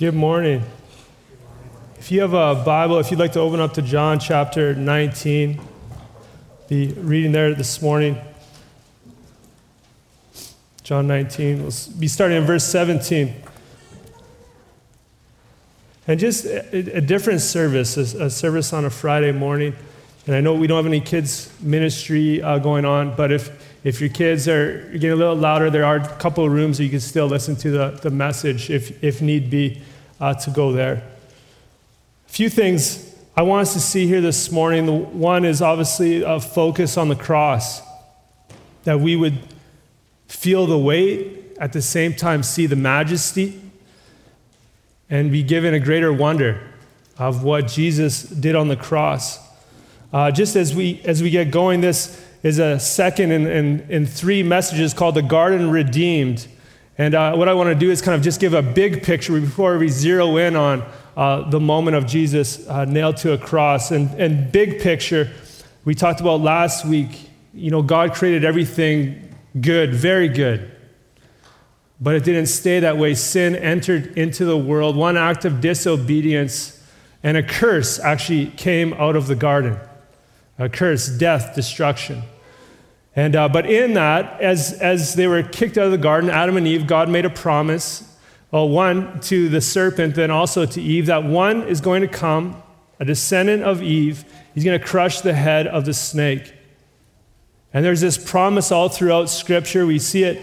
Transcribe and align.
Good 0.00 0.14
morning. 0.14 0.64
If 1.98 2.10
you 2.10 2.22
have 2.22 2.32
a 2.32 2.54
Bible, 2.64 3.00
if 3.00 3.10
you'd 3.10 3.20
like 3.20 3.32
to 3.32 3.40
open 3.40 3.60
up 3.60 3.74
to 3.74 3.82
John 3.82 4.18
chapter 4.18 4.74
19, 4.74 5.60
be 6.70 6.94
reading 6.94 7.32
there 7.32 7.54
this 7.54 7.82
morning. 7.82 8.18
John 10.82 11.06
19, 11.06 11.58
we'll 11.58 11.72
be 11.98 12.08
starting 12.08 12.38
in 12.38 12.44
verse 12.44 12.64
17. 12.64 13.42
And 16.06 16.18
just 16.18 16.46
a, 16.46 16.96
a 16.96 17.02
different 17.02 17.42
service, 17.42 17.98
a, 17.98 18.24
a, 18.24 18.30
service 18.30 18.72
on 18.72 18.86
a 18.86 18.90
Friday 18.90 19.32
morning. 19.32 19.76
And 20.26 20.34
I 20.34 20.40
know 20.40 20.54
we 20.54 20.66
don't 20.66 20.78
have 20.78 20.86
any 20.86 21.02
kids' 21.02 21.52
ministry 21.60 22.40
uh, 22.40 22.58
going 22.58 22.86
on, 22.86 23.14
but 23.16 23.30
if, 23.30 23.69
if 23.82 24.00
your 24.00 24.10
kids 24.10 24.46
are 24.46 24.82
getting 24.92 25.12
a 25.12 25.16
little 25.16 25.36
louder, 25.36 25.70
there 25.70 25.84
are 25.84 25.96
a 25.96 26.16
couple 26.16 26.44
of 26.44 26.52
rooms 26.52 26.78
where 26.78 26.84
you 26.84 26.90
can 26.90 27.00
still 27.00 27.26
listen 27.26 27.56
to 27.56 27.70
the, 27.70 27.90
the 28.02 28.10
message 28.10 28.70
if, 28.70 29.02
if 29.02 29.22
need 29.22 29.48
be 29.48 29.80
uh, 30.20 30.34
to 30.34 30.50
go 30.50 30.72
there. 30.72 31.02
A 32.28 32.30
few 32.30 32.50
things 32.50 33.14
I 33.36 33.42
want 33.42 33.62
us 33.62 33.72
to 33.72 33.80
see 33.80 34.06
here 34.06 34.20
this 34.20 34.52
morning. 34.52 34.86
The 34.86 34.92
one 34.92 35.44
is 35.44 35.62
obviously 35.62 36.22
a 36.22 36.40
focus 36.40 36.98
on 36.98 37.08
the 37.08 37.16
cross, 37.16 37.80
that 38.84 39.00
we 39.00 39.16
would 39.16 39.38
feel 40.28 40.66
the 40.66 40.78
weight, 40.78 41.56
at 41.58 41.72
the 41.72 41.82
same 41.82 42.14
time, 42.14 42.42
see 42.42 42.66
the 42.66 42.76
majesty, 42.76 43.60
and 45.08 45.30
be 45.30 45.42
given 45.42 45.74
a 45.74 45.80
greater 45.80 46.12
wonder 46.12 46.60
of 47.18 47.42
what 47.42 47.66
Jesus 47.66 48.22
did 48.22 48.54
on 48.54 48.68
the 48.68 48.76
cross. 48.76 49.38
Uh, 50.12 50.30
just 50.30 50.56
as 50.56 50.74
we, 50.74 51.00
as 51.04 51.22
we 51.22 51.30
get 51.30 51.50
going, 51.50 51.80
this 51.80 52.24
is 52.42 52.58
a 52.58 52.80
second 52.80 53.32
in, 53.32 53.46
in, 53.46 53.80
in 53.90 54.06
three 54.06 54.42
messages 54.42 54.94
called 54.94 55.14
The 55.14 55.22
Garden 55.22 55.70
Redeemed. 55.70 56.46
And 56.96 57.14
uh, 57.14 57.34
what 57.34 57.48
I 57.48 57.54
want 57.54 57.68
to 57.68 57.74
do 57.74 57.90
is 57.90 58.02
kind 58.02 58.14
of 58.14 58.22
just 58.22 58.40
give 58.40 58.54
a 58.54 58.62
big 58.62 59.02
picture 59.02 59.38
before 59.40 59.78
we 59.78 59.88
zero 59.88 60.36
in 60.36 60.56
on 60.56 60.84
uh, 61.16 61.48
the 61.50 61.60
moment 61.60 61.96
of 61.96 62.06
Jesus 62.06 62.66
uh, 62.68 62.84
nailed 62.84 63.18
to 63.18 63.32
a 63.32 63.38
cross. 63.38 63.90
And, 63.90 64.10
and 64.20 64.50
big 64.50 64.80
picture, 64.80 65.30
we 65.84 65.94
talked 65.94 66.20
about 66.20 66.40
last 66.40 66.84
week, 66.84 67.30
you 67.52 67.70
know, 67.70 67.82
God 67.82 68.14
created 68.14 68.44
everything 68.44 69.34
good, 69.60 69.94
very 69.94 70.28
good. 70.28 70.70
But 72.00 72.14
it 72.14 72.24
didn't 72.24 72.46
stay 72.46 72.80
that 72.80 72.96
way. 72.96 73.14
Sin 73.14 73.54
entered 73.54 74.16
into 74.16 74.46
the 74.46 74.56
world. 74.56 74.96
One 74.96 75.18
act 75.18 75.44
of 75.44 75.60
disobedience 75.60 76.82
and 77.22 77.36
a 77.36 77.42
curse 77.42 77.98
actually 77.98 78.46
came 78.46 78.94
out 78.94 79.16
of 79.16 79.26
the 79.26 79.36
garden 79.36 79.78
a 80.58 80.68
curse, 80.68 81.08
death, 81.08 81.54
destruction. 81.54 82.22
And, 83.20 83.36
uh, 83.36 83.50
but 83.50 83.66
in 83.66 83.92
that, 83.94 84.40
as, 84.40 84.72
as 84.80 85.14
they 85.14 85.26
were 85.26 85.42
kicked 85.42 85.76
out 85.76 85.84
of 85.84 85.90
the 85.90 85.98
garden, 85.98 86.30
Adam 86.30 86.56
and 86.56 86.66
Eve, 86.66 86.86
God 86.86 87.10
made 87.10 87.26
a 87.26 87.30
promise, 87.30 88.16
well, 88.50 88.66
one 88.66 89.20
to 89.20 89.50
the 89.50 89.60
serpent, 89.60 90.14
then 90.14 90.30
also 90.30 90.64
to 90.64 90.80
Eve, 90.80 91.04
that 91.04 91.24
one 91.24 91.64
is 91.64 91.82
going 91.82 92.00
to 92.00 92.08
come, 92.08 92.62
a 92.98 93.04
descendant 93.04 93.62
of 93.62 93.82
Eve. 93.82 94.24
He's 94.54 94.64
going 94.64 94.80
to 94.80 94.82
crush 94.82 95.20
the 95.20 95.34
head 95.34 95.66
of 95.66 95.84
the 95.84 95.92
snake. 95.92 96.54
And 97.74 97.84
there's 97.84 98.00
this 98.00 98.16
promise 98.16 98.72
all 98.72 98.88
throughout 98.88 99.28
Scripture. 99.28 99.84
We 99.84 99.98
see 99.98 100.24
it 100.24 100.42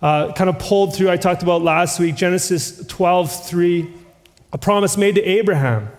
uh, 0.00 0.32
kind 0.32 0.48
of 0.48 0.58
pulled 0.58 0.96
through. 0.96 1.10
I 1.10 1.18
talked 1.18 1.42
about 1.42 1.60
last 1.60 2.00
week, 2.00 2.14
Genesis 2.14 2.86
12, 2.86 3.46
3, 3.46 3.94
a 4.54 4.56
promise 4.56 4.96
made 4.96 5.16
to 5.16 5.22
Abraham. 5.22 5.90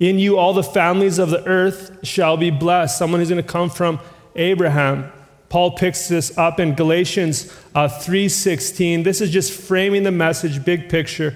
In 0.00 0.18
you, 0.18 0.36
all 0.36 0.52
the 0.52 0.62
families 0.62 1.18
of 1.18 1.30
the 1.30 1.42
earth 1.46 1.98
shall 2.02 2.36
be 2.36 2.50
blessed. 2.50 2.98
Someone 2.98 3.22
who's 3.22 3.30
going 3.30 3.42
to 3.42 3.48
come 3.48 3.70
from 3.70 4.00
Abraham. 4.34 5.12
Paul 5.48 5.72
picks 5.72 6.08
this 6.08 6.36
up 6.36 6.58
in 6.58 6.74
Galatians 6.74 7.52
uh, 7.74 7.88
3:16. 7.88 9.04
This 9.04 9.20
is 9.20 9.30
just 9.30 9.52
framing 9.52 10.02
the 10.02 10.10
message, 10.10 10.64
big 10.64 10.88
picture. 10.88 11.34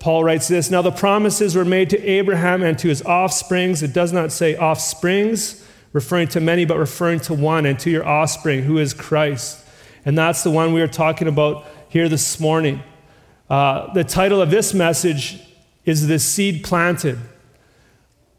Paul 0.00 0.24
writes 0.24 0.48
this, 0.48 0.70
"Now 0.70 0.82
the 0.82 0.90
promises 0.90 1.54
were 1.54 1.64
made 1.64 1.90
to 1.90 2.02
Abraham 2.02 2.62
and 2.62 2.78
to 2.78 2.88
his 2.88 3.02
offsprings. 3.02 3.82
It 3.82 3.92
does 3.92 4.12
not 4.12 4.32
say 4.32 4.56
offsprings, 4.56 5.62
referring 5.92 6.28
to 6.28 6.40
many, 6.40 6.64
but 6.64 6.78
referring 6.78 7.20
to 7.20 7.34
one 7.34 7.66
and 7.66 7.78
to 7.80 7.90
your 7.90 8.06
offspring, 8.06 8.62
who 8.62 8.78
is 8.78 8.94
Christ." 8.94 9.58
And 10.04 10.18
that's 10.18 10.42
the 10.42 10.50
one 10.50 10.72
we 10.72 10.80
are 10.80 10.88
talking 10.88 11.28
about 11.28 11.66
here 11.88 12.08
this 12.08 12.40
morning. 12.40 12.82
Uh, 13.48 13.92
the 13.92 14.02
title 14.02 14.40
of 14.40 14.50
this 14.50 14.72
message 14.74 15.38
is 15.84 16.06
"The 16.06 16.18
Seed 16.18 16.64
Planted." 16.64 17.18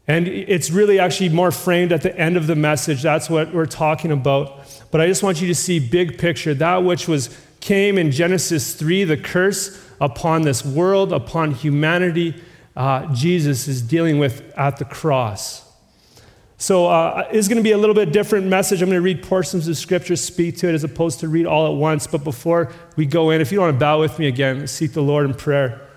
And 0.06 0.28
it's 0.28 0.70
really 0.70 0.98
actually 0.98 1.30
more 1.30 1.50
framed 1.50 1.90
at 1.90 2.02
the 2.02 2.16
end 2.18 2.36
of 2.36 2.46
the 2.46 2.54
message. 2.54 3.02
That's 3.02 3.30
what 3.30 3.54
we're 3.54 3.64
talking 3.64 4.12
about. 4.12 4.60
But 4.90 5.00
I 5.00 5.06
just 5.06 5.22
want 5.22 5.40
you 5.40 5.48
to 5.48 5.54
see 5.54 5.78
big 5.78 6.18
picture. 6.18 6.52
That 6.52 6.84
which 6.84 7.08
was 7.08 7.34
came 7.60 7.96
in 7.96 8.10
Genesis 8.10 8.74
3, 8.74 9.04
the 9.04 9.16
curse 9.16 9.82
upon 10.00 10.42
this 10.42 10.64
world, 10.64 11.12
upon 11.12 11.52
humanity, 11.52 12.34
uh, 12.76 13.12
Jesus 13.14 13.66
is 13.66 13.80
dealing 13.80 14.18
with 14.18 14.52
at 14.58 14.76
the 14.76 14.84
cross. 14.84 15.62
So 16.58 16.86
uh, 16.86 17.26
it's 17.32 17.48
going 17.48 17.56
to 17.56 17.62
be 17.62 17.72
a 17.72 17.78
little 17.78 17.94
bit 17.94 18.12
different 18.12 18.46
message. 18.46 18.82
I'm 18.82 18.88
going 18.88 18.98
to 18.98 19.02
read 19.02 19.22
portions 19.22 19.66
of 19.68 19.76
scripture, 19.76 20.16
speak 20.16 20.58
to 20.58 20.68
it, 20.68 20.74
as 20.74 20.84
opposed 20.84 21.20
to 21.20 21.28
read 21.28 21.46
all 21.46 21.66
at 21.66 21.78
once. 21.78 22.06
But 22.06 22.24
before 22.24 22.72
we 22.96 23.06
go 23.06 23.30
in, 23.30 23.40
if 23.40 23.50
you 23.50 23.56
don't 23.56 23.66
want 23.66 23.76
to 23.76 23.80
bow 23.80 24.00
with 24.00 24.18
me 24.18 24.28
again, 24.28 24.66
seek 24.66 24.92
the 24.92 25.02
Lord 25.02 25.24
in 25.24 25.34
prayer. 25.34 25.88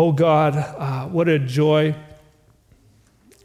Oh 0.00 0.12
God, 0.12 0.54
uh, 0.54 1.08
what 1.08 1.28
a 1.28 1.40
joy 1.40 1.92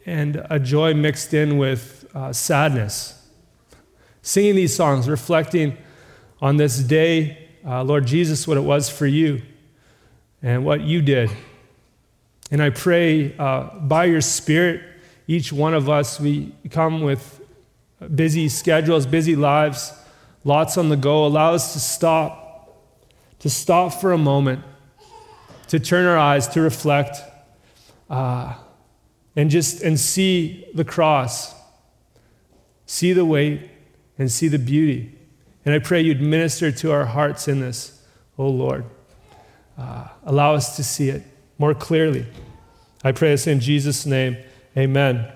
and 0.06 0.46
a 0.52 0.60
joy 0.60 0.94
mixed 0.94 1.34
in 1.34 1.58
with 1.58 2.06
uh, 2.14 2.32
sadness. 2.32 3.28
Singing 4.22 4.56
these 4.56 4.76
songs, 4.76 5.10
reflecting 5.10 5.76
on 6.44 6.58
this 6.58 6.78
day, 6.78 7.50
uh, 7.66 7.84
Lord 7.84 8.06
Jesus, 8.06 8.48
what 8.48 8.58
it 8.58 8.62
was 8.62 8.88
for 8.88 9.08
you 9.08 9.42
and 10.44 10.64
what 10.64 10.82
you 10.82 11.02
did. 11.02 11.32
And 12.52 12.62
I 12.62 12.70
pray 12.70 13.36
uh, 13.40 13.80
by 13.80 14.06
your 14.06 14.22
Spirit, 14.22 14.84
each 15.26 15.52
one 15.52 15.74
of 15.74 15.90
us, 15.90 16.20
we 16.20 16.54
come 16.70 17.02
with 17.02 17.42
busy 18.14 18.48
schedules, 18.48 19.08
busy 19.08 19.36
lives, 19.36 19.92
lots 20.44 20.78
on 20.78 20.90
the 20.90 20.98
go. 20.98 21.26
Allow 21.26 21.56
us 21.56 21.74
to 21.74 21.80
stop, 21.80 22.78
to 23.40 23.50
stop 23.50 23.92
for 23.94 24.12
a 24.12 24.20
moment 24.20 24.64
to 25.74 25.80
turn 25.80 26.06
our 26.06 26.20
eyes 26.20 26.48
to 26.48 26.62
reflect 26.62 27.18
uh, 28.08 28.54
and 29.36 29.50
just 29.50 29.82
and 29.82 30.00
see 30.00 30.68
the 30.76 30.86
cross, 30.86 31.56
see 32.86 33.12
the 33.12 33.26
weight, 33.26 33.72
and 34.20 34.32
see 34.32 34.48
the 34.48 34.60
beauty. 34.60 35.18
And 35.66 35.74
I 35.74 35.80
pray 35.80 36.00
you'd 36.02 36.22
minister 36.22 36.72
to 36.72 36.92
our 36.92 37.06
hearts 37.06 37.48
in 37.48 37.60
this, 37.60 38.04
oh 38.38 38.50
Lord. 38.50 38.86
Uh, 39.76 40.10
allow 40.24 40.54
us 40.54 40.76
to 40.76 40.84
see 40.84 41.10
it 41.10 41.24
more 41.58 41.74
clearly. 41.74 42.28
I 43.04 43.12
pray 43.12 43.30
this 43.30 43.48
in 43.48 43.60
Jesus' 43.60 44.06
name. 44.06 44.38
Amen. 44.78 45.28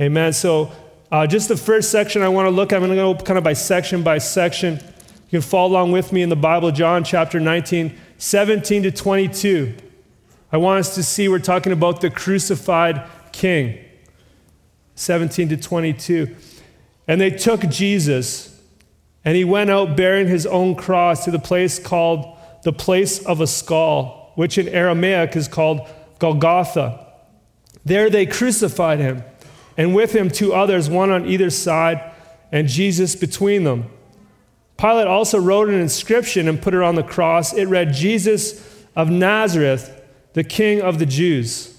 Amen. 0.00 0.32
So, 0.32 0.70
uh, 1.10 1.26
just 1.26 1.48
the 1.48 1.56
first 1.56 1.90
section 1.90 2.22
I 2.22 2.28
want 2.28 2.46
to 2.46 2.50
look 2.50 2.72
at, 2.72 2.76
I'm 2.76 2.86
going 2.86 2.96
to 2.96 3.20
go 3.20 3.24
kind 3.24 3.36
of 3.36 3.42
by 3.42 3.54
section 3.54 4.04
by 4.04 4.18
section. 4.18 4.74
You 4.76 5.40
can 5.40 5.40
follow 5.40 5.72
along 5.72 5.90
with 5.90 6.12
me 6.12 6.22
in 6.22 6.28
the 6.28 6.36
Bible, 6.36 6.70
John 6.70 7.02
chapter 7.02 7.40
19. 7.40 7.98
17 8.18 8.82
to 8.82 8.90
22. 8.90 9.74
I 10.50 10.56
want 10.56 10.80
us 10.80 10.94
to 10.96 11.02
see 11.02 11.28
we're 11.28 11.38
talking 11.38 11.72
about 11.72 12.00
the 12.00 12.10
crucified 12.10 13.08
king. 13.32 13.78
17 14.96 15.48
to 15.50 15.56
22. 15.56 16.34
And 17.06 17.20
they 17.20 17.30
took 17.30 17.62
Jesus, 17.68 18.60
and 19.24 19.36
he 19.36 19.44
went 19.44 19.70
out 19.70 19.96
bearing 19.96 20.26
his 20.26 20.46
own 20.46 20.74
cross 20.74 21.24
to 21.24 21.30
the 21.30 21.38
place 21.38 21.78
called 21.78 22.36
the 22.64 22.72
place 22.72 23.24
of 23.24 23.40
a 23.40 23.46
skull, 23.46 24.32
which 24.34 24.58
in 24.58 24.68
Aramaic 24.68 25.36
is 25.36 25.46
called 25.46 25.88
Golgotha. 26.18 27.06
There 27.84 28.10
they 28.10 28.26
crucified 28.26 28.98
him, 28.98 29.22
and 29.76 29.94
with 29.94 30.14
him 30.14 30.28
two 30.28 30.52
others, 30.52 30.90
one 30.90 31.10
on 31.10 31.24
either 31.26 31.50
side, 31.50 32.12
and 32.50 32.66
Jesus 32.68 33.14
between 33.14 33.64
them. 33.64 33.90
Pilate 34.78 35.08
also 35.08 35.38
wrote 35.38 35.68
an 35.68 35.74
inscription 35.74 36.48
and 36.48 36.62
put 36.62 36.72
it 36.72 36.82
on 36.82 36.94
the 36.94 37.02
cross. 37.02 37.52
It 37.52 37.66
read, 37.66 37.92
Jesus 37.92 38.84
of 38.94 39.10
Nazareth, 39.10 40.00
the 40.34 40.44
King 40.44 40.80
of 40.80 41.00
the 41.00 41.06
Jews. 41.06 41.76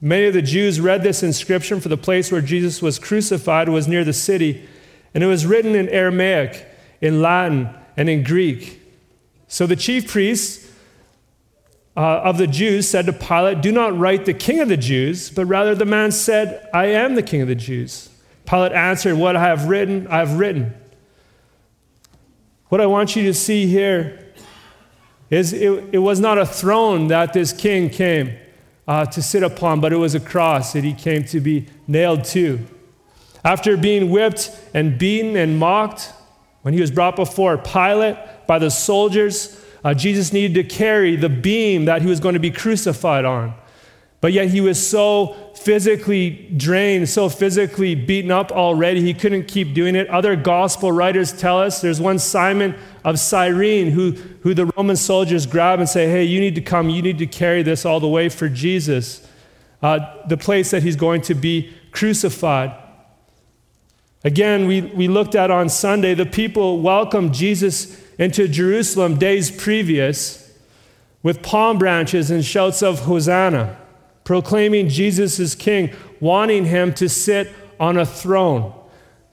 Many 0.00 0.26
of 0.26 0.34
the 0.34 0.42
Jews 0.42 0.80
read 0.80 1.02
this 1.02 1.22
inscription, 1.22 1.80
for 1.80 1.90
the 1.90 1.96
place 1.96 2.32
where 2.32 2.40
Jesus 2.40 2.80
was 2.80 2.98
crucified 2.98 3.68
was 3.68 3.86
near 3.86 4.02
the 4.02 4.12
city, 4.14 4.66
and 5.12 5.22
it 5.22 5.26
was 5.26 5.44
written 5.44 5.74
in 5.74 5.88
Aramaic, 5.90 6.66
in 7.00 7.20
Latin, 7.20 7.68
and 7.96 8.08
in 8.08 8.22
Greek. 8.22 8.80
So 9.46 9.66
the 9.66 9.76
chief 9.76 10.10
priests 10.10 10.72
uh, 11.96 12.00
of 12.00 12.38
the 12.38 12.46
Jews 12.46 12.88
said 12.88 13.06
to 13.06 13.12
Pilate, 13.12 13.60
Do 13.60 13.72
not 13.72 13.98
write 13.98 14.24
the 14.24 14.34
King 14.34 14.60
of 14.60 14.68
the 14.68 14.76
Jews, 14.76 15.30
but 15.30 15.46
rather 15.46 15.74
the 15.74 15.84
man 15.84 16.12
said, 16.12 16.66
I 16.72 16.86
am 16.86 17.14
the 17.14 17.22
King 17.22 17.42
of 17.42 17.48
the 17.48 17.56
Jews. 17.56 18.08
Pilate 18.46 18.72
answered, 18.72 19.16
What 19.16 19.36
I 19.36 19.42
have 19.48 19.68
written, 19.68 20.06
I 20.06 20.18
have 20.18 20.38
written. 20.38 20.74
What 22.68 22.80
I 22.80 22.86
want 22.86 23.16
you 23.16 23.24
to 23.24 23.34
see 23.34 23.66
here 23.66 24.32
is 25.30 25.52
it, 25.52 25.90
it 25.92 25.98
was 25.98 26.20
not 26.20 26.38
a 26.38 26.46
throne 26.46 27.08
that 27.08 27.32
this 27.32 27.52
king 27.52 27.90
came 27.90 28.36
uh, 28.86 29.04
to 29.06 29.22
sit 29.22 29.42
upon, 29.42 29.80
but 29.80 29.92
it 29.92 29.96
was 29.96 30.14
a 30.14 30.20
cross 30.20 30.72
that 30.72 30.84
he 30.84 30.94
came 30.94 31.24
to 31.24 31.40
be 31.40 31.66
nailed 31.86 32.24
to. 32.24 32.66
After 33.44 33.76
being 33.76 34.10
whipped 34.10 34.50
and 34.74 34.98
beaten 34.98 35.36
and 35.36 35.58
mocked, 35.58 36.12
when 36.62 36.74
he 36.74 36.80
was 36.80 36.90
brought 36.90 37.16
before 37.16 37.56
Pilate, 37.56 38.16
by 38.48 38.58
the 38.58 38.70
soldiers. 38.70 39.62
Uh, 39.84 39.94
Jesus 39.94 40.32
needed 40.32 40.54
to 40.54 40.64
carry 40.64 41.14
the 41.14 41.28
beam 41.28 41.84
that 41.84 42.02
he 42.02 42.08
was 42.08 42.18
going 42.18 42.32
to 42.32 42.40
be 42.40 42.50
crucified 42.50 43.24
on. 43.24 43.54
But 44.20 44.32
yet 44.32 44.48
he 44.48 44.60
was 44.60 44.84
so 44.84 45.36
physically 45.54 46.30
drained, 46.56 47.08
so 47.08 47.28
physically 47.28 47.94
beaten 47.94 48.30
up 48.30 48.50
already, 48.50 49.00
he 49.00 49.14
couldn't 49.14 49.46
keep 49.46 49.74
doing 49.74 49.94
it. 49.94 50.08
Other 50.08 50.34
gospel 50.34 50.90
writers 50.90 51.32
tell 51.32 51.60
us 51.60 51.80
there's 51.80 52.00
one 52.00 52.18
Simon 52.18 52.76
of 53.04 53.20
Cyrene 53.20 53.90
who, 53.90 54.12
who 54.42 54.54
the 54.54 54.66
Roman 54.76 54.96
soldiers 54.96 55.46
grab 55.46 55.78
and 55.78 55.88
say, 55.88 56.08
Hey, 56.08 56.24
you 56.24 56.40
need 56.40 56.56
to 56.56 56.60
come, 56.60 56.90
you 56.90 57.00
need 57.00 57.18
to 57.18 57.26
carry 57.26 57.62
this 57.62 57.84
all 57.84 58.00
the 58.00 58.08
way 58.08 58.28
for 58.28 58.48
Jesus, 58.48 59.26
uh, 59.82 60.00
the 60.26 60.36
place 60.36 60.72
that 60.72 60.82
he's 60.82 60.96
going 60.96 61.22
to 61.22 61.34
be 61.34 61.72
crucified. 61.92 62.74
Again, 64.24 64.66
we, 64.66 64.80
we 64.80 65.06
looked 65.06 65.36
at 65.36 65.50
on 65.52 65.68
Sunday, 65.68 66.14
the 66.14 66.26
people 66.26 66.80
welcomed 66.80 67.34
Jesus 67.34 68.02
into 68.18 68.48
Jerusalem 68.48 69.16
days 69.16 69.48
previous 69.48 70.52
with 71.22 71.40
palm 71.40 71.78
branches 71.78 72.32
and 72.32 72.44
shouts 72.44 72.82
of 72.82 73.00
Hosanna 73.00 73.76
proclaiming 74.28 74.90
Jesus 74.90 75.40
is 75.40 75.54
king, 75.54 75.90
wanting 76.20 76.66
him 76.66 76.92
to 76.92 77.08
sit 77.08 77.50
on 77.80 77.96
a 77.96 78.04
throne. 78.04 78.74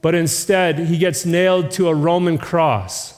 But 0.01 0.15
instead, 0.15 0.80
he 0.80 0.97
gets 0.97 1.25
nailed 1.25 1.69
to 1.71 1.89
a 1.89 1.94
Roman 1.94 2.38
cross. 2.38 3.13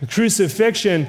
The 0.00 0.06
crucifixion, 0.06 1.06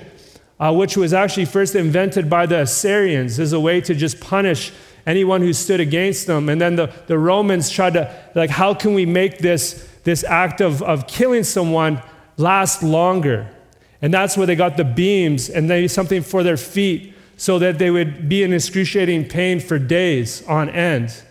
uh, 0.58 0.74
which 0.74 0.96
was 0.96 1.12
actually 1.12 1.44
first 1.44 1.76
invented 1.76 2.30
by 2.30 2.46
the 2.46 2.62
Assyrians, 2.62 3.40
is 3.40 3.52
a 3.52 3.60
way 3.60 3.82
to 3.82 3.94
just 3.94 4.22
punish 4.22 4.72
anyone 5.06 5.42
who 5.42 5.52
stood 5.52 5.82
against 5.82 6.26
them. 6.26 6.48
And 6.48 6.62
then 6.62 6.78
the, 6.78 6.94
the 7.08 7.20
Romans 7.20 7.70
tried 7.70 7.96
to, 7.96 8.16
like, 8.36 8.52
how 8.52 8.74
can 8.74 8.94
we 8.94 9.06
make 9.06 9.40
this, 9.40 9.86
this 10.06 10.24
act 10.24 10.62
of, 10.62 10.82
of 10.82 11.08
killing 11.08 11.44
someone 11.44 12.02
last 12.38 12.84
longer? 12.84 13.54
And 14.02 14.14
that's 14.14 14.38
where 14.38 14.48
they 14.48 14.56
got 14.56 14.78
the 14.78 14.86
beams 14.86 15.50
and 15.50 15.70
they 15.70 15.90
something 15.90 16.22
for 16.22 16.42
their 16.42 16.56
feet 16.56 17.14
so 17.38 17.60
that 17.60 17.80
they 17.80 17.92
would 17.92 18.30
be 18.30 18.44
in 18.44 18.54
excruciating 18.54 19.28
pain 19.28 19.60
for 19.60 19.80
days 19.80 20.46
on 20.48 20.70
end. 20.70 21.24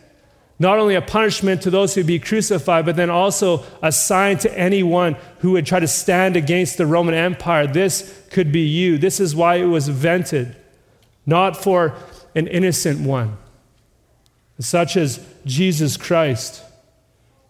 Not 0.58 0.78
only 0.78 0.94
a 0.94 1.02
punishment 1.02 1.62
to 1.62 1.70
those 1.70 1.94
who 1.94 2.00
would 2.00 2.06
be 2.06 2.19
crucified, 2.19 2.87
but 2.87 2.94
then 2.94 3.10
also 3.10 3.64
a 3.82 3.90
sign 3.90 4.38
to 4.38 4.58
anyone 4.58 5.16
who 5.38 5.52
would 5.52 5.66
try 5.66 5.81
to 5.81 5.88
stand 5.88 6.37
against 6.37 6.78
the 6.78 6.87
Roman 6.87 7.14
Empire. 7.14 7.66
This 7.66 8.22
could 8.31 8.52
be 8.52 8.60
you. 8.60 8.96
This 8.96 9.19
is 9.19 9.34
why 9.34 9.56
it 9.56 9.64
was 9.64 9.88
invented, 9.88 10.54
not 11.26 11.56
for 11.56 11.94
an 12.34 12.46
innocent 12.46 13.00
one, 13.00 13.37
such 14.60 14.96
as 14.96 15.26
Jesus 15.44 15.96
Christ. 15.96 16.62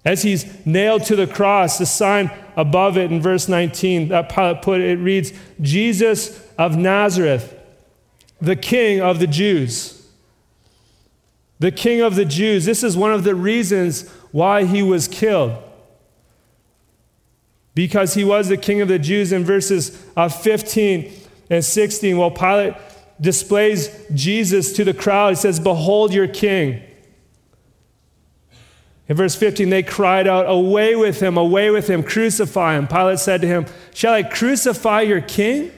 As 0.04 0.22
he's 0.22 0.46
nailed 0.66 1.04
to 1.04 1.16
the 1.16 1.26
cross, 1.26 1.78
the 1.78 1.86
sign 1.86 2.30
above 2.56 2.96
it 2.96 3.12
in 3.12 3.20
verse 3.20 3.48
19 3.48 4.08
that 4.08 4.28
Pilate 4.30 4.62
put 4.62 4.80
it 4.80 4.96
reads, 4.96 5.32
Jesus 5.60 6.44
of 6.58 6.76
Nazareth 6.76 7.58
the 8.42 8.56
king 8.56 9.00
of 9.00 9.20
the 9.20 9.26
Jews. 9.26 10.04
The 11.60 11.70
king 11.70 12.00
of 12.00 12.16
the 12.16 12.24
Jews. 12.24 12.64
This 12.64 12.82
is 12.82 12.96
one 12.96 13.12
of 13.12 13.22
the 13.22 13.36
reasons 13.36 14.10
why 14.32 14.64
he 14.64 14.82
was 14.82 15.06
killed. 15.06 15.62
Because 17.74 18.14
he 18.14 18.24
was 18.24 18.48
the 18.48 18.56
king 18.56 18.80
of 18.80 18.88
the 18.88 18.98
Jews 18.98 19.32
in 19.32 19.44
verses 19.44 19.96
uh, 20.16 20.28
15 20.28 21.12
and 21.50 21.64
16. 21.64 22.18
While 22.18 22.32
Pilate 22.32 22.74
displays 23.20 23.88
Jesus 24.12 24.72
to 24.72 24.84
the 24.84 24.92
crowd, 24.92 25.30
he 25.30 25.36
says, 25.36 25.60
Behold 25.60 26.12
your 26.12 26.26
king. 26.26 26.82
In 29.08 29.16
verse 29.16 29.36
15, 29.36 29.70
they 29.70 29.84
cried 29.84 30.26
out, 30.26 30.46
Away 30.48 30.96
with 30.96 31.20
him, 31.20 31.36
away 31.36 31.70
with 31.70 31.88
him, 31.88 32.02
crucify 32.02 32.76
him. 32.76 32.88
Pilate 32.88 33.20
said 33.20 33.40
to 33.42 33.46
him, 33.46 33.66
Shall 33.94 34.14
I 34.14 34.24
crucify 34.24 35.02
your 35.02 35.20
king? 35.20 35.70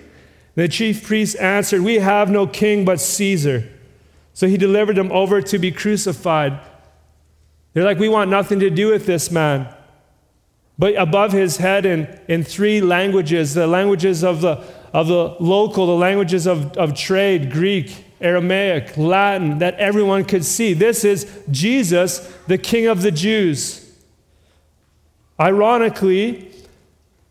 The 0.55 0.69
chief 0.69 1.07
priests 1.07 1.35
answered, 1.37 1.83
We 1.83 1.97
have 1.97 2.31
no 2.31 2.47
king 2.47 2.85
but 2.85 3.01
Caesar. 3.01 3.69
So 4.33 4.47
he 4.47 4.57
delivered 4.57 4.97
them 4.97 5.11
over 5.13 5.41
to 5.43 5.59
be 5.59 5.71
crucified. 5.73 6.61
They're 7.73 7.85
like, 7.85 7.99
We 7.99 8.09
want 8.09 8.31
nothing 8.31 8.61
to 8.61 8.71
do 8.71 8.89
with 8.89 9.07
this 9.07 9.31
man. 9.31 9.69
But 10.79 10.95
above 10.97 11.33
his 11.33 11.59
head, 11.59 11.87
in, 11.87 12.19
in 12.29 12.43
three 12.43 12.81
languages 12.81 13.55
the 13.55 13.67
languages 13.67 14.25
of 14.25 14.41
the, 14.41 14.65
of 14.93 15.07
the 15.07 15.37
local, 15.41 15.87
the 15.87 15.95
languages 15.95 16.47
of, 16.47 16.77
of 16.77 16.95
trade 16.95 17.51
Greek, 17.51 18.05
Aramaic, 18.21 18.97
Latin, 18.97 19.59
that 19.59 19.75
everyone 19.75 20.25
could 20.25 20.45
see. 20.45 20.73
This 20.73 21.05
is 21.05 21.31
Jesus, 21.51 22.33
the 22.47 22.59
King 22.59 22.87
of 22.87 23.03
the 23.03 23.11
Jews. 23.11 23.81
Ironically, 25.39 26.54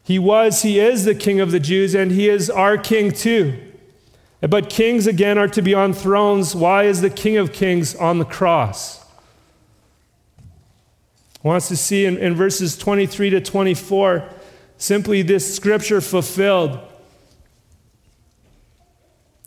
he 0.03 0.19
was, 0.19 0.63
he 0.63 0.79
is 0.79 1.05
the 1.05 1.15
king 1.15 1.39
of 1.39 1.51
the 1.51 1.59
Jews, 1.59 1.95
and 1.95 2.11
he 2.11 2.27
is 2.27 2.49
our 2.49 2.77
king 2.77 3.11
too. 3.11 3.57
But 4.41 4.69
kings, 4.69 5.07
again, 5.07 5.37
are 5.37 5.47
to 5.47 5.61
be 5.61 5.73
on 5.73 5.93
thrones. 5.93 6.53
Why 6.53 6.83
is 6.83 6.99
the 6.99 7.09
king 7.09 7.37
of 7.37 7.53
kings 7.53 7.95
on 7.95 8.19
the 8.19 8.25
cross? 8.25 9.03
I 11.43 11.47
want 11.47 11.57
us 11.57 11.69
to 11.69 11.77
see 11.77 12.05
in, 12.05 12.17
in 12.17 12.35
verses 12.35 12.77
23 12.77 13.29
to 13.31 13.41
24 13.41 14.29
simply 14.77 15.21
this 15.21 15.55
scripture 15.55 16.01
fulfilled. 16.01 16.79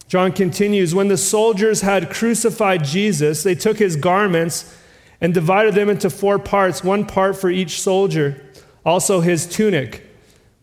John 0.08 0.32
continues 0.32 0.94
When 0.94 1.08
the 1.08 1.18
soldiers 1.18 1.82
had 1.82 2.10
crucified 2.10 2.84
Jesus, 2.84 3.42
they 3.42 3.54
took 3.54 3.78
his 3.78 3.96
garments 3.96 4.74
and 5.20 5.34
divided 5.34 5.74
them 5.74 5.90
into 5.90 6.08
four 6.08 6.38
parts, 6.38 6.82
one 6.82 7.04
part 7.04 7.36
for 7.36 7.50
each 7.50 7.82
soldier, 7.82 8.42
also 8.84 9.20
his 9.20 9.46
tunic. 9.46 10.06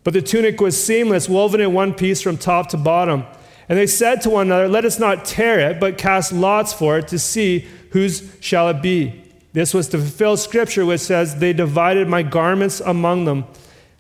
But 0.04 0.14
the 0.14 0.22
tunic 0.22 0.60
was 0.60 0.82
seamless, 0.82 1.30
woven 1.30 1.62
in 1.62 1.74
one 1.74 1.94
piece 1.94 2.22
from 2.22 2.38
top 2.38 2.70
to 2.70 2.78
bottom. 2.78 3.26
And 3.70 3.78
they 3.78 3.88
said 3.88 4.22
to 4.22 4.30
one 4.30 4.48
another, 4.48 4.68
Let 4.68 4.86
us 4.86 5.00
not 5.00 5.26
tear 5.26 5.60
it, 5.60 5.80
but 5.80 5.98
cast 5.98 6.34
lots 6.34 6.74
for 6.74 6.98
it 6.98 7.08
to 7.10 7.20
see 7.20 7.68
whose 7.92 8.36
shall 8.42 8.70
it 8.70 8.82
be. 8.82 9.24
This 9.54 9.74
was 9.74 9.88
to 9.90 9.98
fulfill 9.98 10.36
scripture, 10.36 10.86
which 10.86 11.02
says, 11.02 11.38
They 11.38 11.54
divided 11.54 12.08
my 12.08 12.24
garments 12.24 12.82
among 12.82 13.26
them. 13.26 13.46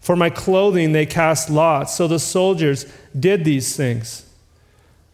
For 0.01 0.17
my 0.17 0.29
clothing 0.29 0.91
they 0.91 1.05
cast 1.05 1.50
lots. 1.50 1.95
So 1.95 2.07
the 2.07 2.19
soldiers 2.19 2.85
did 3.17 3.45
these 3.45 3.77
things. 3.77 4.25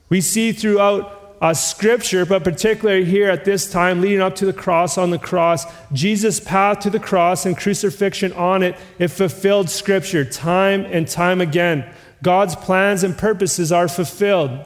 We 0.09 0.21
see 0.21 0.51
throughout 0.51 1.18
uh, 1.41 1.53
scripture, 1.53 2.25
but 2.25 2.43
particularly 2.43 3.05
here 3.05 3.29
at 3.29 3.45
this 3.45 3.71
time, 3.71 4.01
leading 4.01 4.21
up 4.21 4.35
to 4.35 4.45
the 4.45 4.53
cross, 4.53 4.97
on 4.97 5.09
the 5.09 5.19
cross, 5.19 5.65
Jesus' 5.93 6.39
path 6.39 6.79
to 6.79 6.89
the 6.89 6.99
cross 6.99 7.45
and 7.45 7.57
crucifixion 7.57 8.33
on 8.33 8.61
it, 8.61 8.75
it 8.97 9.07
fulfilled 9.07 9.69
scripture 9.69 10.25
time 10.25 10.85
and 10.85 11.07
time 11.07 11.39
again. 11.39 11.89
God's 12.21 12.55
plans 12.55 13.03
and 13.03 13.17
purposes 13.17 13.71
are 13.71 13.87
fulfilled. 13.87 14.65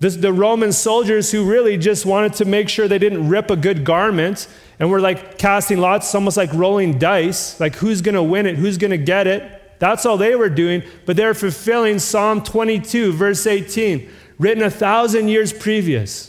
This, 0.00 0.16
the 0.16 0.32
Roman 0.32 0.72
soldiers 0.72 1.30
who 1.30 1.48
really 1.48 1.78
just 1.78 2.04
wanted 2.04 2.32
to 2.34 2.44
make 2.44 2.68
sure 2.68 2.88
they 2.88 2.98
didn't 2.98 3.28
rip 3.28 3.52
a 3.52 3.56
good 3.56 3.84
garment 3.84 4.48
and 4.80 4.90
were 4.90 5.00
like 5.00 5.38
casting 5.38 5.78
lots, 5.78 6.12
almost 6.12 6.36
like 6.36 6.52
rolling 6.52 6.98
dice, 6.98 7.60
like 7.60 7.76
who's 7.76 8.00
going 8.00 8.16
to 8.16 8.22
win 8.22 8.46
it, 8.46 8.56
who's 8.56 8.78
going 8.78 8.90
to 8.90 8.98
get 8.98 9.28
it. 9.28 9.60
That's 9.78 10.04
all 10.04 10.16
they 10.16 10.34
were 10.34 10.48
doing, 10.48 10.82
but 11.06 11.16
they're 11.16 11.34
fulfilling 11.34 12.00
Psalm 12.00 12.42
22, 12.42 13.12
verse 13.12 13.46
18 13.46 14.10
written 14.42 14.64
a 14.64 14.70
thousand 14.70 15.28
years 15.28 15.52
previous. 15.52 16.28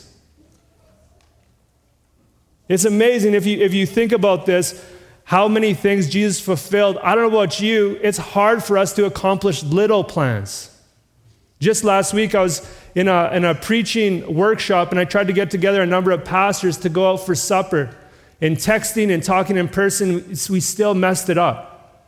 It's 2.68 2.84
amazing 2.84 3.34
if 3.34 3.44
you, 3.44 3.58
if 3.58 3.74
you 3.74 3.86
think 3.86 4.12
about 4.12 4.46
this, 4.46 4.82
how 5.24 5.48
many 5.48 5.74
things 5.74 6.08
Jesus 6.08 6.40
fulfilled. 6.40 6.96
I 7.02 7.14
don't 7.14 7.30
know 7.30 7.38
about 7.38 7.60
you, 7.60 7.98
it's 8.02 8.18
hard 8.18 8.62
for 8.62 8.78
us 8.78 8.92
to 8.94 9.04
accomplish 9.04 9.64
little 9.64 10.04
plans. 10.04 10.70
Just 11.58 11.82
last 11.82 12.14
week, 12.14 12.34
I 12.34 12.42
was 12.42 12.70
in 12.94 13.08
a, 13.08 13.30
in 13.32 13.44
a 13.44 13.54
preaching 13.54 14.32
workshop 14.32 14.92
and 14.92 15.00
I 15.00 15.04
tried 15.04 15.26
to 15.26 15.32
get 15.32 15.50
together 15.50 15.82
a 15.82 15.86
number 15.86 16.12
of 16.12 16.24
pastors 16.24 16.78
to 16.78 16.88
go 16.88 17.10
out 17.10 17.26
for 17.26 17.34
supper. 17.34 17.96
And 18.40 18.56
texting 18.56 19.12
and 19.12 19.22
talking 19.22 19.56
in 19.56 19.68
person, 19.68 20.28
we 20.50 20.60
still 20.60 20.94
messed 20.94 21.30
it 21.30 21.38
up. 21.38 22.04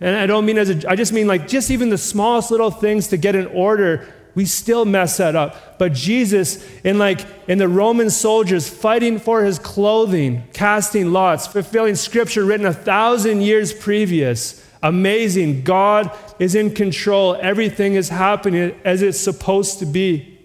And 0.00 0.16
I 0.16 0.26
don't 0.26 0.46
mean 0.46 0.58
as 0.58 0.70
a, 0.70 0.90
I 0.90 0.96
just 0.96 1.12
mean 1.12 1.26
like 1.28 1.46
just 1.46 1.70
even 1.70 1.90
the 1.90 1.98
smallest 1.98 2.50
little 2.50 2.70
things 2.70 3.08
to 3.08 3.16
get 3.16 3.36
in 3.36 3.46
order 3.46 4.12
we 4.34 4.46
still 4.46 4.84
mess 4.84 5.18
that 5.18 5.36
up. 5.36 5.78
But 5.78 5.92
Jesus, 5.92 6.64
in 6.82 6.98
like 6.98 7.26
in 7.48 7.58
the 7.58 7.68
Roman 7.68 8.10
soldiers 8.10 8.68
fighting 8.68 9.18
for 9.18 9.44
his 9.44 9.58
clothing, 9.58 10.44
casting 10.52 11.12
lots, 11.12 11.46
fulfilling 11.46 11.96
scripture 11.96 12.44
written 12.44 12.66
a 12.66 12.72
thousand 12.72 13.42
years 13.42 13.72
previous. 13.72 14.66
Amazing. 14.82 15.62
God 15.62 16.10
is 16.38 16.54
in 16.54 16.74
control. 16.74 17.36
Everything 17.40 17.94
is 17.94 18.08
happening 18.08 18.74
as 18.84 19.02
it's 19.02 19.20
supposed 19.20 19.78
to 19.78 19.86
be. 19.86 20.38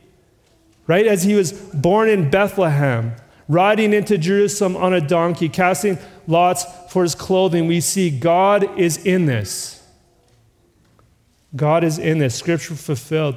Right? 0.86 1.08
As 1.08 1.24
he 1.24 1.34
was 1.34 1.52
born 1.52 2.08
in 2.08 2.30
Bethlehem, 2.30 3.14
riding 3.48 3.94
into 3.94 4.18
Jerusalem 4.18 4.78
on 4.78 4.94
a 4.94 5.02
donkey, 5.02 5.50
casting 5.50 5.98
lots 6.28 6.66
for 6.92 7.04
his 7.04 7.16
clothing, 7.16 7.68
we 7.68 7.82
see 7.82 8.10
God 8.10 8.78
is 8.80 8.98
in 9.06 9.26
this. 9.26 9.84
God 11.56 11.84
is 11.84 11.98
in 11.98 12.20
this. 12.20 12.36
Scripture 12.36 12.76
fulfilled. 12.76 13.36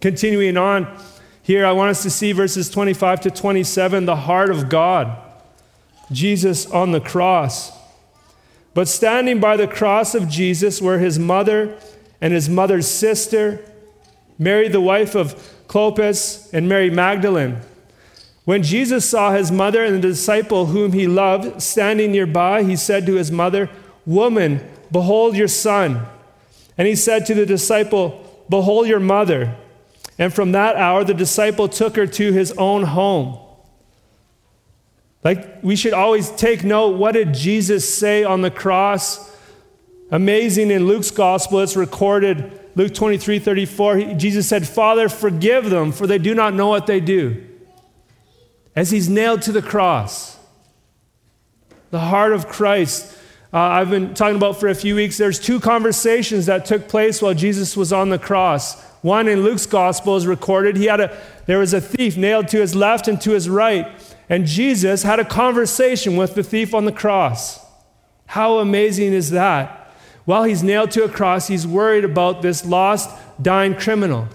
Continuing 0.00 0.56
on 0.56 0.98
here, 1.42 1.64
I 1.64 1.72
want 1.72 1.90
us 1.90 2.02
to 2.02 2.10
see 2.10 2.32
verses 2.32 2.68
25 2.70 3.20
to 3.22 3.30
27, 3.30 4.04
the 4.04 4.16
heart 4.16 4.50
of 4.50 4.68
God. 4.68 5.16
Jesus 6.10 6.70
on 6.70 6.92
the 6.92 7.00
cross. 7.00 7.72
But 8.74 8.88
standing 8.88 9.40
by 9.40 9.56
the 9.56 9.66
cross 9.66 10.14
of 10.14 10.28
Jesus 10.28 10.82
were 10.82 10.98
his 10.98 11.18
mother 11.18 11.78
and 12.20 12.32
his 12.32 12.48
mother's 12.48 12.88
sister, 12.88 13.64
Mary, 14.38 14.68
the 14.68 14.80
wife 14.80 15.14
of 15.14 15.34
Clopas, 15.68 16.52
and 16.52 16.68
Mary 16.68 16.90
Magdalene. 16.90 17.58
When 18.44 18.62
Jesus 18.62 19.08
saw 19.08 19.32
his 19.32 19.50
mother 19.50 19.84
and 19.84 19.96
the 19.96 20.08
disciple 20.08 20.66
whom 20.66 20.92
he 20.92 21.06
loved 21.06 21.60
standing 21.60 22.12
nearby, 22.12 22.62
he 22.62 22.76
said 22.76 23.06
to 23.06 23.14
his 23.14 23.32
mother, 23.32 23.70
Woman, 24.04 24.60
behold 24.92 25.36
your 25.36 25.48
son. 25.48 26.06
And 26.78 26.86
he 26.86 26.94
said 26.94 27.26
to 27.26 27.34
the 27.34 27.46
disciple, 27.46 28.44
Behold 28.48 28.86
your 28.86 29.00
mother. 29.00 29.56
And 30.18 30.32
from 30.32 30.52
that 30.52 30.76
hour, 30.76 31.04
the 31.04 31.14
disciple 31.14 31.68
took 31.68 31.96
her 31.96 32.06
to 32.06 32.32
his 32.32 32.52
own 32.52 32.84
home. 32.84 33.38
Like, 35.22 35.62
we 35.62 35.76
should 35.76 35.92
always 35.92 36.30
take 36.30 36.62
note 36.64 36.96
what 36.96 37.12
did 37.12 37.34
Jesus 37.34 37.92
say 37.92 38.24
on 38.24 38.42
the 38.42 38.50
cross? 38.50 39.34
Amazing 40.10 40.70
in 40.70 40.86
Luke's 40.86 41.10
gospel, 41.10 41.60
it's 41.60 41.76
recorded, 41.76 42.60
Luke 42.76 42.94
23 42.94 43.40
34. 43.40 44.14
Jesus 44.14 44.46
said, 44.48 44.68
Father, 44.68 45.08
forgive 45.08 45.68
them, 45.68 45.90
for 45.90 46.06
they 46.06 46.18
do 46.18 46.34
not 46.34 46.54
know 46.54 46.68
what 46.68 46.86
they 46.86 47.00
do. 47.00 47.44
As 48.76 48.90
he's 48.90 49.08
nailed 49.08 49.42
to 49.42 49.52
the 49.52 49.62
cross, 49.62 50.38
the 51.90 51.98
heart 51.98 52.32
of 52.32 52.46
Christ. 52.48 53.14
Uh, 53.52 53.58
I've 53.58 53.90
been 53.90 54.12
talking 54.14 54.36
about 54.36 54.60
for 54.60 54.68
a 54.68 54.74
few 54.74 54.94
weeks. 54.94 55.16
There's 55.16 55.40
two 55.40 55.60
conversations 55.60 56.46
that 56.46 56.66
took 56.66 56.88
place 56.88 57.22
while 57.22 57.32
Jesus 57.32 57.76
was 57.76 57.92
on 57.92 58.10
the 58.10 58.18
cross. 58.18 58.76
One 59.06 59.28
in 59.28 59.44
Luke's 59.44 59.66
gospel 59.66 60.16
is 60.16 60.26
recorded. 60.26 60.76
He 60.76 60.86
had 60.86 61.00
a, 61.00 61.16
there 61.46 61.60
was 61.60 61.72
a 61.72 61.80
thief 61.80 62.16
nailed 62.16 62.48
to 62.48 62.60
his 62.60 62.74
left 62.74 63.06
and 63.06 63.20
to 63.20 63.30
his 63.30 63.48
right. 63.48 63.86
And 64.28 64.46
Jesus 64.46 65.04
had 65.04 65.20
a 65.20 65.24
conversation 65.24 66.16
with 66.16 66.34
the 66.34 66.42
thief 66.42 66.74
on 66.74 66.86
the 66.86 66.90
cross. 66.90 67.64
How 68.26 68.58
amazing 68.58 69.12
is 69.12 69.30
that? 69.30 69.92
While 70.24 70.42
he's 70.42 70.64
nailed 70.64 70.90
to 70.90 71.04
a 71.04 71.08
cross, 71.08 71.46
he's 71.46 71.68
worried 71.68 72.04
about 72.04 72.42
this 72.42 72.66
lost, 72.66 73.08
dying 73.40 73.76
criminal. 73.76 74.26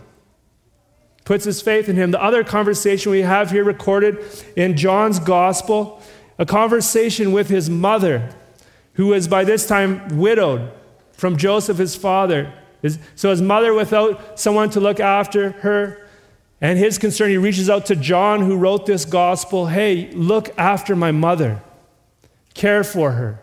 Puts 1.26 1.44
his 1.44 1.62
faith 1.62 1.90
in 1.90 1.98
him. 1.98 2.12
The 2.12 2.24
other 2.24 2.46
conversation 2.46 3.12
we 3.12 3.24
have 3.24 3.52
here 3.52 3.66
recorded 3.66 4.20
in 4.56 4.78
John's 4.78 5.20
gospel, 5.20 6.02
a 6.40 6.46
conversation 6.46 7.34
with 7.34 7.50
his 7.50 7.70
mother, 7.70 8.34
who 8.94 9.08
was 9.08 9.28
by 9.28 9.44
this 9.44 9.68
time 9.68 10.18
widowed 10.18 10.72
from 11.12 11.36
Joseph, 11.36 11.78
his 11.78 11.98
father. 11.98 12.54
So 13.16 13.30
his 13.30 13.42
mother, 13.42 13.74
without 13.74 14.40
someone 14.40 14.70
to 14.72 14.80
look 14.80 15.00
after 15.00 15.52
her, 15.52 16.08
and 16.60 16.78
his 16.78 16.98
concern, 16.98 17.32
he 17.32 17.38
reaches 17.38 17.70
out 17.70 17.88
to 17.88 17.96
John, 17.96 18.42
who 18.42 18.56
wrote 18.56 18.86
this 18.86 19.06
gospel 19.06 19.68
hey, 19.68 20.12
look 20.12 20.50
after 20.58 20.96
my 20.96 21.12
mother, 21.12 21.62
care 22.54 22.84
for 22.84 23.12
her. 23.12 23.42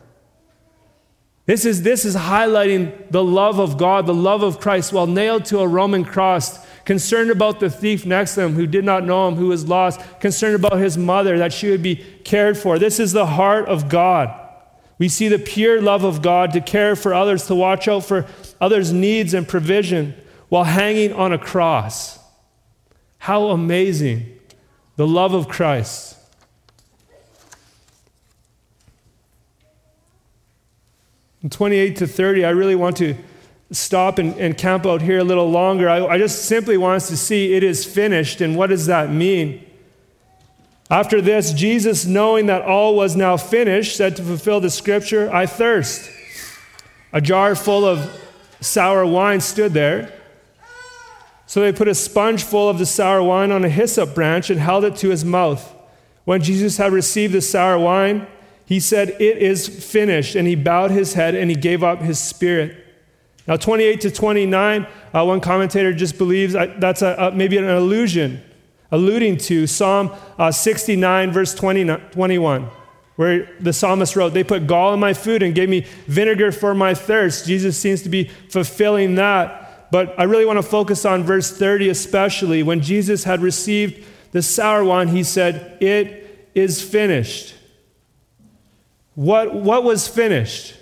This 1.46 1.64
is, 1.64 1.82
this 1.82 2.04
is 2.04 2.14
highlighting 2.14 3.10
the 3.10 3.24
love 3.24 3.58
of 3.58 3.78
God, 3.78 4.06
the 4.06 4.14
love 4.14 4.42
of 4.42 4.60
Christ, 4.60 4.92
while 4.92 5.06
nailed 5.06 5.46
to 5.46 5.60
a 5.60 5.66
Roman 5.66 6.04
cross, 6.04 6.64
concerned 6.84 7.30
about 7.30 7.58
the 7.58 7.70
thief 7.70 8.04
next 8.04 8.34
to 8.34 8.42
him 8.42 8.52
who 8.52 8.66
did 8.66 8.84
not 8.84 9.04
know 9.04 9.26
him, 9.26 9.34
who 9.34 9.46
was 9.46 9.66
lost, 9.66 10.00
concerned 10.20 10.54
about 10.54 10.78
his 10.78 10.98
mother, 10.98 11.38
that 11.38 11.52
she 11.52 11.70
would 11.70 11.82
be 11.82 11.96
cared 12.22 12.58
for. 12.58 12.78
This 12.78 13.00
is 13.00 13.12
the 13.12 13.26
heart 13.26 13.66
of 13.66 13.88
God. 13.88 14.47
We 14.98 15.08
see 15.08 15.28
the 15.28 15.38
pure 15.38 15.80
love 15.80 16.02
of 16.04 16.22
God 16.22 16.52
to 16.52 16.60
care 16.60 16.96
for 16.96 17.14
others, 17.14 17.46
to 17.46 17.54
watch 17.54 17.86
out 17.86 18.04
for 18.04 18.26
others' 18.60 18.92
needs 18.92 19.32
and 19.32 19.46
provision 19.46 20.14
while 20.48 20.64
hanging 20.64 21.12
on 21.12 21.32
a 21.32 21.38
cross. 21.38 22.18
How 23.18 23.48
amazing 23.48 24.38
the 24.96 25.06
love 25.06 25.34
of 25.34 25.48
Christ. 25.48 26.16
In 31.42 31.50
28 31.50 31.96
to 31.96 32.06
30, 32.06 32.44
I 32.44 32.50
really 32.50 32.74
want 32.74 32.96
to 32.96 33.14
stop 33.70 34.18
and, 34.18 34.34
and 34.38 34.58
camp 34.58 34.86
out 34.86 35.02
here 35.02 35.18
a 35.18 35.24
little 35.24 35.48
longer. 35.48 35.88
I, 35.88 36.04
I 36.04 36.18
just 36.18 36.46
simply 36.46 36.76
want 36.76 36.96
us 36.96 37.08
to 37.08 37.16
see 37.16 37.54
it 37.54 37.62
is 37.62 37.84
finished. 37.84 38.40
And 38.40 38.56
what 38.56 38.70
does 38.70 38.86
that 38.86 39.10
mean? 39.10 39.64
After 40.90 41.20
this, 41.20 41.52
Jesus, 41.52 42.06
knowing 42.06 42.46
that 42.46 42.62
all 42.62 42.94
was 42.94 43.14
now 43.14 43.36
finished, 43.36 43.96
said 43.96 44.16
to 44.16 44.22
fulfill 44.22 44.60
the 44.60 44.70
scripture, 44.70 45.30
I 45.32 45.44
thirst. 45.46 46.10
A 47.12 47.20
jar 47.20 47.54
full 47.54 47.84
of 47.84 48.10
sour 48.60 49.04
wine 49.04 49.40
stood 49.40 49.74
there. 49.74 50.12
So 51.46 51.60
they 51.60 51.72
put 51.72 51.88
a 51.88 51.94
sponge 51.94 52.42
full 52.42 52.68
of 52.68 52.78
the 52.78 52.86
sour 52.86 53.22
wine 53.22 53.50
on 53.50 53.64
a 53.64 53.68
hyssop 53.68 54.14
branch 54.14 54.50
and 54.50 54.60
held 54.60 54.84
it 54.84 54.96
to 54.96 55.08
his 55.08 55.24
mouth. 55.24 55.74
When 56.24 56.42
Jesus 56.42 56.76
had 56.76 56.92
received 56.92 57.32
the 57.32 57.40
sour 57.40 57.78
wine, 57.78 58.26
he 58.66 58.80
said, 58.80 59.10
It 59.18 59.38
is 59.38 59.66
finished. 59.66 60.34
And 60.34 60.46
he 60.46 60.54
bowed 60.54 60.90
his 60.90 61.14
head 61.14 61.34
and 61.34 61.50
he 61.50 61.56
gave 61.56 61.82
up 61.82 62.00
his 62.00 62.18
spirit. 62.18 62.84
Now, 63.46 63.56
28 63.56 64.02
to 64.02 64.10
29, 64.10 64.86
uh, 65.14 65.24
one 65.24 65.40
commentator 65.40 65.94
just 65.94 66.18
believes 66.18 66.52
that's 66.52 67.00
a, 67.00 67.14
a, 67.18 67.32
maybe 67.32 67.56
an 67.56 67.64
allusion, 67.64 68.42
alluding 68.90 69.36
to 69.36 69.66
Psalm 69.66 70.10
uh, 70.38 70.50
69, 70.50 71.32
verse 71.32 71.54
20, 71.54 71.84
21, 72.12 72.70
where 73.16 73.48
the 73.60 73.72
psalmist 73.72 74.16
wrote, 74.16 74.34
They 74.34 74.44
put 74.44 74.66
gall 74.66 74.94
in 74.94 75.00
my 75.00 75.14
food 75.14 75.42
and 75.42 75.54
gave 75.54 75.68
me 75.68 75.86
vinegar 76.06 76.52
for 76.52 76.74
my 76.74 76.94
thirst. 76.94 77.46
Jesus 77.46 77.76
seems 77.76 78.02
to 78.02 78.08
be 78.08 78.24
fulfilling 78.48 79.16
that. 79.16 79.90
But 79.90 80.18
I 80.18 80.24
really 80.24 80.44
want 80.44 80.58
to 80.58 80.62
focus 80.62 81.04
on 81.04 81.24
verse 81.24 81.50
30 81.50 81.88
especially. 81.88 82.62
When 82.62 82.80
Jesus 82.80 83.24
had 83.24 83.40
received 83.40 84.04
the 84.32 84.42
sour 84.42 84.84
wine, 84.84 85.08
he 85.08 85.22
said, 85.22 85.78
It 85.82 86.50
is 86.54 86.82
finished. 86.82 87.54
What, 89.14 89.54
what 89.54 89.82
was 89.82 90.06
finished? 90.06 90.77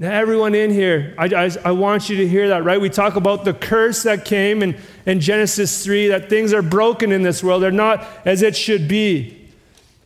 Now, 0.00 0.12
everyone 0.12 0.54
in 0.54 0.70
here, 0.70 1.14
I, 1.18 1.26
I, 1.26 1.50
I, 1.62 1.72
want 1.72 2.08
you 2.08 2.16
to 2.16 2.26
hear 2.26 2.48
that, 2.48 2.64
right? 2.64 2.80
We 2.80 2.88
talk 2.88 3.16
about 3.16 3.44
the 3.44 3.52
curse 3.52 4.04
that 4.04 4.24
came 4.24 4.62
in, 4.62 4.78
in 5.04 5.20
Genesis 5.20 5.84
3, 5.84 6.08
that 6.08 6.30
things 6.30 6.54
are 6.54 6.62
broken 6.62 7.12
in 7.12 7.22
this 7.22 7.44
world. 7.44 7.62
They're 7.62 7.70
not 7.70 8.08
as 8.24 8.40
it 8.40 8.56
should 8.56 8.88
be. 8.88 9.46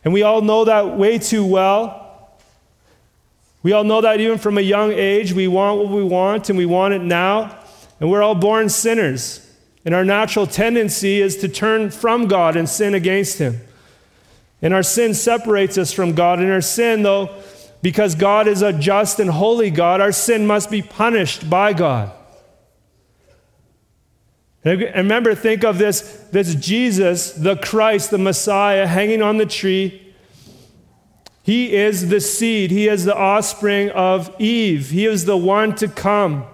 And 0.03 0.13
we 0.13 0.21
all 0.21 0.41
know 0.41 0.65
that 0.65 0.97
way 0.97 1.17
too 1.17 1.45
well. 1.45 2.37
We 3.63 3.71
all 3.71 3.85
know 3.85 4.01
that 4.01 4.19
even 4.19 4.37
from 4.37 4.57
a 4.57 4.61
young 4.61 4.91
age, 4.91 5.31
we 5.31 5.47
want 5.47 5.79
what 5.79 5.87
we 5.87 6.03
want 6.03 6.49
and 6.49 6.57
we 6.57 6.65
want 6.65 6.93
it 6.93 7.01
now. 7.01 7.57
And 8.01 8.11
we're 8.11 8.21
all 8.21 8.35
born 8.35 8.67
sinners. 8.67 9.49
And 9.85 9.95
our 9.95 10.03
natural 10.03 10.45
tendency 10.45 11.21
is 11.21 11.37
to 11.37 11.47
turn 11.47 11.89
from 11.89 12.27
God 12.27 12.57
and 12.57 12.67
sin 12.67 12.95
against 12.95 13.37
Him. 13.37 13.61
And 14.61 14.73
our 14.73 14.83
sin 14.83 15.13
separates 15.13 15.77
us 15.77 15.93
from 15.93 16.15
God. 16.15 16.39
And 16.39 16.51
our 16.51 16.59
sin, 16.59 17.01
though, 17.03 17.33
because 17.85 18.15
God 18.15 18.47
is 18.47 18.63
a 18.63 18.73
just 18.73 19.19
and 19.19 19.29
holy 19.29 19.69
God, 19.69 20.01
our 20.01 20.11
sin 20.11 20.47
must 20.47 20.71
be 20.71 20.81
punished 20.81 21.47
by 21.47 21.71
God. 21.71 22.11
And 24.63 24.81
remember, 24.81 25.35
think 25.35 25.63
of 25.63 25.77
this, 25.77 26.01
this 26.31 26.55
Jesus, 26.55 27.33
the 27.33 27.55
Christ, 27.55 28.09
the 28.09 28.17
Messiah, 28.17 28.87
hanging 28.87 29.21
on 29.21 29.37
the 29.37 29.45
tree 29.45 30.01
he 31.43 31.75
is 31.75 32.09
the 32.09 32.21
seed, 32.21 32.71
he 32.71 32.87
is 32.87 33.05
the 33.05 33.15
offspring 33.15 33.91
of 33.91 34.35
Eve. 34.41 34.89
He 34.89 35.05
is 35.05 35.25
the 35.25 35.37
one 35.37 35.75
to 35.75 35.87
come. 35.87 36.45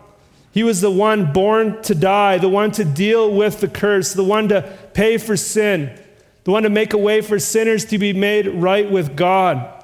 He 0.51 0.63
was 0.63 0.81
the 0.81 0.91
one 0.91 1.31
born 1.31 1.81
to 1.83 1.95
die, 1.95 2.39
the 2.39 2.49
one 2.49 2.71
to 2.71 2.83
deal 2.83 3.33
with 3.33 3.61
the 3.61 3.69
curse, 3.69 4.13
the 4.13 4.25
one 4.25 4.49
to 4.49 4.77
pay 4.93 5.17
for 5.17 5.37
sin, 5.37 5.97
the 6.43 6.51
one 6.51 6.63
to 6.63 6.69
make 6.69 6.91
a 6.91 6.97
way 6.97 7.21
for 7.21 7.39
sinners 7.39 7.85
to 7.85 7.97
be 7.97 8.11
made 8.11 8.49
right 8.49 8.91
with 8.91 9.15
God. 9.15 9.80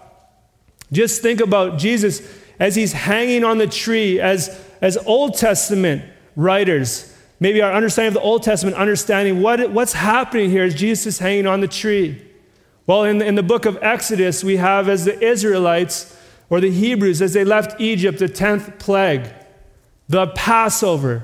Just 0.92 1.22
think 1.22 1.42
about 1.42 1.78
Jesus 1.78 2.22
as 2.60 2.76
he's 2.76 2.94
hanging 2.94 3.44
on 3.44 3.58
the 3.58 3.68
tree, 3.68 4.20
as, 4.20 4.64
as 4.82 4.98
Old 5.06 5.38
Testament 5.38 6.04
writers, 6.36 7.14
maybe 7.40 7.62
our 7.62 7.74
understanding 7.74 8.10
of 8.10 8.14
the 8.16 8.22
Old 8.22 8.44
Testament, 8.44 8.78
understanding 8.78 9.42
what, 9.42 9.72
what's 9.72 9.94
happening 9.94 10.50
here 10.50 10.64
as 10.64 10.74
Jesus 10.74 11.06
is 11.08 11.20
hanging 11.20 11.48
on 11.48 11.62
the 11.62 11.68
tree. 11.68 12.24
Well, 12.86 13.04
in, 13.04 13.22
in 13.22 13.36
the 13.36 13.44
book 13.44 13.66
of 13.66 13.78
Exodus, 13.82 14.44
we 14.44 14.58
have 14.58 14.88
as 14.88 15.06
the 15.06 15.22
Israelites 15.22 16.18
or 16.50 16.62
the 16.62 16.72
Hebrews, 16.72 17.22
as 17.22 17.34
they 17.34 17.44
left 17.44 17.80
Egypt, 17.82 18.20
the 18.20 18.30
10th 18.30 18.80
plague, 18.80 19.30
the 20.08 20.28
Passover, 20.28 21.24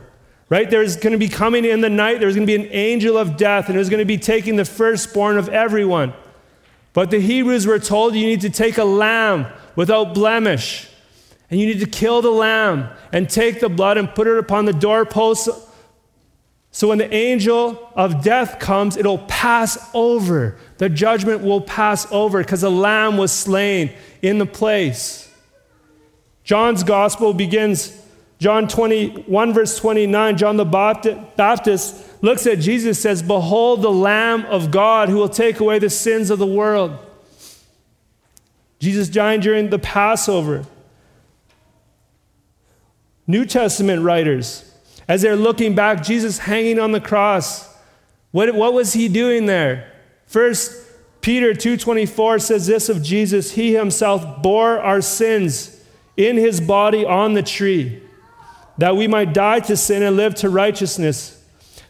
right? 0.49 0.69
There's 0.69 0.97
going 0.97 1.13
to 1.13 1.17
be 1.17 1.29
coming 1.29 1.63
in 1.63 1.79
the 1.79 1.89
night, 1.89 2.19
there's 2.19 2.35
going 2.35 2.45
to 2.45 2.57
be 2.57 2.61
an 2.61 2.69
angel 2.71 3.17
of 3.17 3.37
death, 3.37 3.69
and 3.69 3.77
there's 3.77 3.89
going 3.89 4.01
to 4.01 4.05
be 4.05 4.17
taking 4.17 4.57
the 4.57 4.65
firstborn 4.65 5.37
of 5.37 5.47
everyone. 5.47 6.13
But 6.93 7.11
the 7.11 7.19
Hebrews 7.19 7.65
were 7.65 7.79
told 7.79 8.15
you 8.15 8.25
need 8.25 8.41
to 8.41 8.49
take 8.49 8.77
a 8.77 8.83
lamb 8.83 9.47
without 9.75 10.13
blemish, 10.13 10.87
and 11.49 11.59
you 11.59 11.65
need 11.65 11.79
to 11.79 11.87
kill 11.87 12.21
the 12.21 12.31
lamb 12.31 12.89
and 13.11 13.29
take 13.29 13.59
the 13.59 13.69
blood 13.69 13.97
and 13.97 14.13
put 14.13 14.27
it 14.27 14.37
upon 14.37 14.65
the 14.65 14.73
doorposts 14.73 15.49
so 16.75 16.87
when 16.87 16.97
the 16.97 17.13
angel 17.13 17.91
of 17.95 18.23
death 18.23 18.57
comes, 18.57 18.97
it'll 18.97 19.19
pass 19.19 19.77
over. 19.93 20.57
The 20.79 20.89
judgment 20.89 21.43
will 21.43 21.61
pass 21.61 22.11
over 22.11 22.39
because 22.39 22.61
the 22.61 22.71
lamb 22.71 23.15
was 23.15 23.31
slain 23.31 23.91
in 24.23 24.39
the 24.39 24.47
place. 24.47 25.31
John's 26.43 26.83
gospel 26.83 27.31
begins, 27.35 27.95
John 28.39 28.67
21, 28.67 29.53
verse 29.53 29.77
29. 29.77 30.37
John 30.37 30.57
the 30.57 30.65
Baptist 30.65 32.23
looks 32.23 32.45
at 32.45 32.59
Jesus, 32.59 33.01
says, 33.01 33.21
Behold 33.21 33.81
the 33.81 33.91
Lamb 33.91 34.45
of 34.45 34.71
God 34.71 35.09
who 35.09 35.15
will 35.15 35.29
take 35.29 35.59
away 35.59 35.79
the 35.79 35.89
sins 35.89 36.29
of 36.29 36.39
the 36.39 36.47
world. 36.47 36.97
Jesus 38.79 39.07
dying 39.07 39.39
during 39.39 39.69
the 39.69 39.79
Passover. 39.79 40.65
New 43.25 43.45
Testament 43.45 44.03
writers, 44.03 44.69
as 45.07 45.21
they're 45.21 45.37
looking 45.37 45.75
back, 45.75 46.03
Jesus 46.03 46.39
hanging 46.39 46.79
on 46.79 46.91
the 46.91 46.99
cross. 46.99 47.73
What, 48.31 48.53
what 48.53 48.73
was 48.73 48.91
he 48.91 49.07
doing 49.07 49.45
there? 49.45 49.89
First 50.25 50.83
Peter 51.23 51.53
2:24 51.53 52.41
says 52.41 52.67
this 52.67 52.89
of 52.89 53.01
Jesus, 53.01 53.51
he 53.51 53.73
himself 53.73 54.43
bore 54.43 54.79
our 54.79 55.01
sins 55.01 55.81
in 56.17 56.35
his 56.35 56.59
body 56.59 57.05
on 57.05 57.33
the 57.33 57.41
tree, 57.41 58.02
that 58.77 58.95
we 58.95 59.07
might 59.07 59.33
die 59.33 59.59
to 59.61 59.77
sin 59.77 60.03
and 60.03 60.15
live 60.15 60.35
to 60.35 60.49
righteousness. 60.49 61.41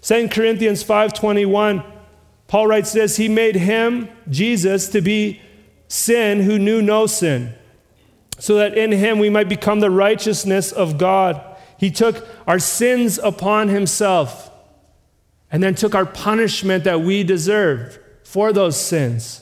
2 0.02 0.30
Corinthians 0.30 0.84
5:21 0.84 1.84
Paul 2.54 2.68
writes 2.68 2.92
this, 2.92 3.18
he 3.18 3.30
made 3.30 3.56
him 3.56 4.10
Jesus 4.30 4.88
to 4.90 5.02
be 5.02 5.42
sin 5.88 6.42
who 6.42 6.60
knew 6.60 6.84
no 6.84 7.08
sin, 7.08 7.56
so 8.38 8.54
that 8.58 8.78
in 8.78 8.92
him 8.92 9.18
we 9.18 9.32
might 9.32 9.50
become 9.50 9.80
the 9.80 9.90
righteousness 9.90 10.72
of 10.72 11.00
God. 11.00 11.42
He 11.80 11.90
took 11.90 12.28
our 12.46 12.60
sins 12.60 13.18
upon 13.18 13.70
himself 13.70 14.52
and 15.52 15.64
then 15.64 15.74
took 15.74 15.96
our 15.96 16.06
punishment 16.06 16.84
that 16.84 17.02
we 17.02 17.24
deserved 17.24 17.98
for 18.24 18.54
those 18.54 18.80
sins. 18.80 19.42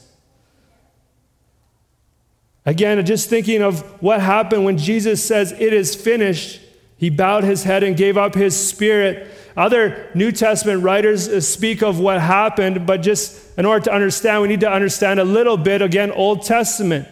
Again, 2.65 3.05
just 3.05 3.29
thinking 3.29 3.61
of 3.61 3.81
what 4.01 4.21
happened 4.21 4.63
when 4.63 4.77
Jesus 4.77 5.21
says, 5.21 5.51
It 5.51 5.73
is 5.73 5.95
finished, 5.95 6.61
he 7.01 7.09
bowed 7.09 7.43
his 7.43 7.63
head 7.63 7.81
and 7.81 7.97
gave 7.97 8.15
up 8.15 8.35
his 8.35 8.55
spirit. 8.55 9.27
Other 9.57 10.07
New 10.13 10.31
Testament 10.31 10.83
writers 10.83 11.27
uh, 11.27 11.41
speak 11.41 11.81
of 11.81 11.99
what 11.99 12.21
happened, 12.21 12.85
but 12.85 13.01
just 13.01 13.57
in 13.57 13.65
order 13.65 13.83
to 13.85 13.91
understand, 13.91 14.43
we 14.43 14.47
need 14.47 14.59
to 14.59 14.71
understand 14.71 15.19
a 15.19 15.23
little 15.23 15.57
bit, 15.57 15.81
again, 15.81 16.11
Old 16.11 16.43
Testament. 16.43 17.07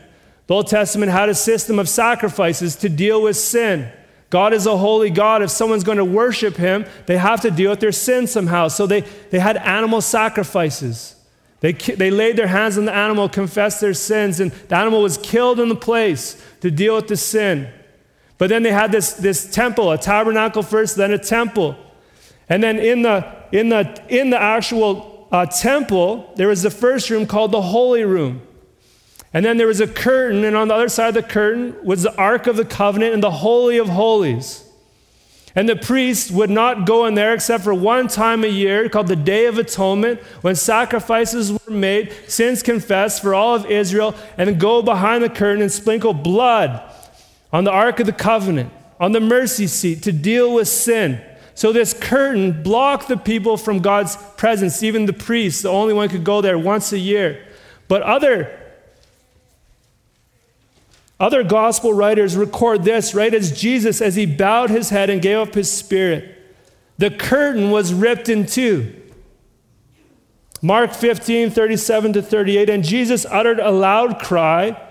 The 0.45 0.53
Old 0.53 0.67
Testament 0.67 1.11
had 1.11 1.27
a 1.27 1.33
system 1.33 1.79
of 1.79 1.89
sacrifices 1.89 2.75
to 2.75 2.87
deal 2.87 3.23
with 3.23 3.35
sin. 3.35 3.91
God 4.29 4.53
is 4.53 4.67
a 4.67 4.77
holy 4.77 5.09
God. 5.09 5.41
If 5.41 5.49
someone's 5.49 5.83
going 5.83 5.97
to 5.97 6.05
worship 6.05 6.55
him, 6.55 6.85
they 7.07 7.17
have 7.17 7.41
to 7.41 7.49
deal 7.49 7.71
with 7.71 7.79
their 7.79 7.91
sin 7.91 8.27
somehow. 8.27 8.67
So 8.67 8.85
they, 8.85 9.01
they 9.31 9.39
had 9.39 9.57
animal 9.57 10.01
sacrifices. 10.01 11.15
They, 11.61 11.71
they 11.71 12.11
laid 12.11 12.37
their 12.37 12.45
hands 12.45 12.77
on 12.77 12.85
the 12.85 12.93
animal, 12.93 13.27
confessed 13.27 13.81
their 13.81 13.95
sins, 13.95 14.39
and 14.39 14.51
the 14.51 14.75
animal 14.75 15.01
was 15.01 15.17
killed 15.17 15.59
in 15.59 15.67
the 15.67 15.75
place 15.75 16.39
to 16.61 16.69
deal 16.69 16.95
with 16.95 17.07
the 17.07 17.17
sin. 17.17 17.73
But 18.39 18.47
then 18.49 18.63
they 18.63 18.71
had 18.71 18.91
this, 18.91 19.13
this 19.13 19.51
temple, 19.51 19.91
a 19.91 19.97
tabernacle 19.97 20.63
first, 20.63 20.95
then 20.95 21.11
a 21.11 21.19
temple. 21.19 21.75
And 22.47 22.63
then 22.63 22.79
in 22.79 23.03
the, 23.03 23.31
in 23.51 23.67
the, 23.67 24.01
in 24.07 24.29
the 24.29 24.41
actual 24.41 25.27
uh, 25.29 25.45
temple, 25.45 26.33
there 26.37 26.47
was 26.47 26.63
the 26.63 26.71
first 26.71 27.09
room 27.09 27.27
called 27.27 27.51
the 27.51 27.61
Holy 27.61 28.05
Room. 28.05 28.41
And 29.33 29.45
then 29.45 29.57
there 29.57 29.67
was 29.67 29.81
a 29.81 29.87
curtain, 29.87 30.45
and 30.45 30.55
on 30.55 30.69
the 30.69 30.73
other 30.73 30.87
side 30.87 31.09
of 31.09 31.13
the 31.15 31.23
curtain 31.23 31.75
was 31.83 32.03
the 32.03 32.15
Ark 32.15 32.47
of 32.47 32.55
the 32.55 32.65
Covenant 32.65 33.13
and 33.13 33.21
the 33.21 33.29
Holy 33.29 33.77
of 33.77 33.89
Holies. 33.89 34.63
And 35.53 35.67
the 35.67 35.75
priest 35.75 36.31
would 36.31 36.49
not 36.49 36.85
go 36.85 37.05
in 37.05 37.15
there 37.15 37.33
except 37.33 37.65
for 37.65 37.73
one 37.73 38.07
time 38.07 38.45
a 38.45 38.47
year 38.47 38.87
called 38.87 39.07
the 39.07 39.15
Day 39.17 39.47
of 39.47 39.57
Atonement 39.57 40.21
when 40.41 40.55
sacrifices 40.55 41.51
were 41.51 41.73
made, 41.73 42.13
sins 42.27 42.63
confessed 42.63 43.21
for 43.21 43.35
all 43.35 43.55
of 43.55 43.65
Israel, 43.65 44.15
and 44.37 44.59
go 44.59 44.81
behind 44.81 45.23
the 45.23 45.29
curtain 45.29 45.61
and 45.61 45.71
sprinkle 45.71 46.13
blood 46.13 46.88
on 47.51 47.63
the 47.63 47.71
Ark 47.71 47.99
of 47.99 48.05
the 48.05 48.13
Covenant, 48.13 48.71
on 48.99 49.11
the 49.11 49.19
mercy 49.19 49.67
seat 49.67 50.03
to 50.03 50.11
deal 50.11 50.53
with 50.53 50.67
sin. 50.67 51.21
So 51.55 51.73
this 51.73 51.93
curtain 51.93 52.63
blocked 52.63 53.07
the 53.07 53.17
people 53.17 53.57
from 53.57 53.79
God's 53.79 54.15
presence, 54.37 54.81
even 54.81 55.05
the 55.05 55.13
priest, 55.13 55.63
the 55.63 55.69
only 55.69 55.93
one 55.93 56.09
could 56.09 56.23
go 56.23 56.41
there 56.41 56.57
once 56.57 56.93
a 56.93 56.99
year. 56.99 57.45
But 57.87 58.01
other 58.03 58.55
other 61.19 61.43
gospel 61.43 61.91
writers 61.91 62.37
record 62.37 62.83
this 62.83 63.13
right 63.13 63.33
as 63.33 63.59
Jesus, 63.59 64.01
as 64.01 64.15
he 64.15 64.25
bowed 64.25 64.69
his 64.69 64.89
head 64.89 65.09
and 65.09 65.21
gave 65.21 65.37
up 65.37 65.53
his 65.53 65.69
spirit, 65.69 66.37
the 66.97 67.11
curtain 67.11 67.71
was 67.71 67.93
ripped 67.93 68.29
in 68.29 68.45
two. 68.45 68.95
Mark 70.61 70.93
15, 70.93 71.51
37 71.51 72.13
to 72.13 72.21
38, 72.21 72.69
and 72.69 72.83
Jesus 72.83 73.25
uttered 73.25 73.59
a 73.59 73.71
loud 73.71 74.19
cry. 74.19 74.81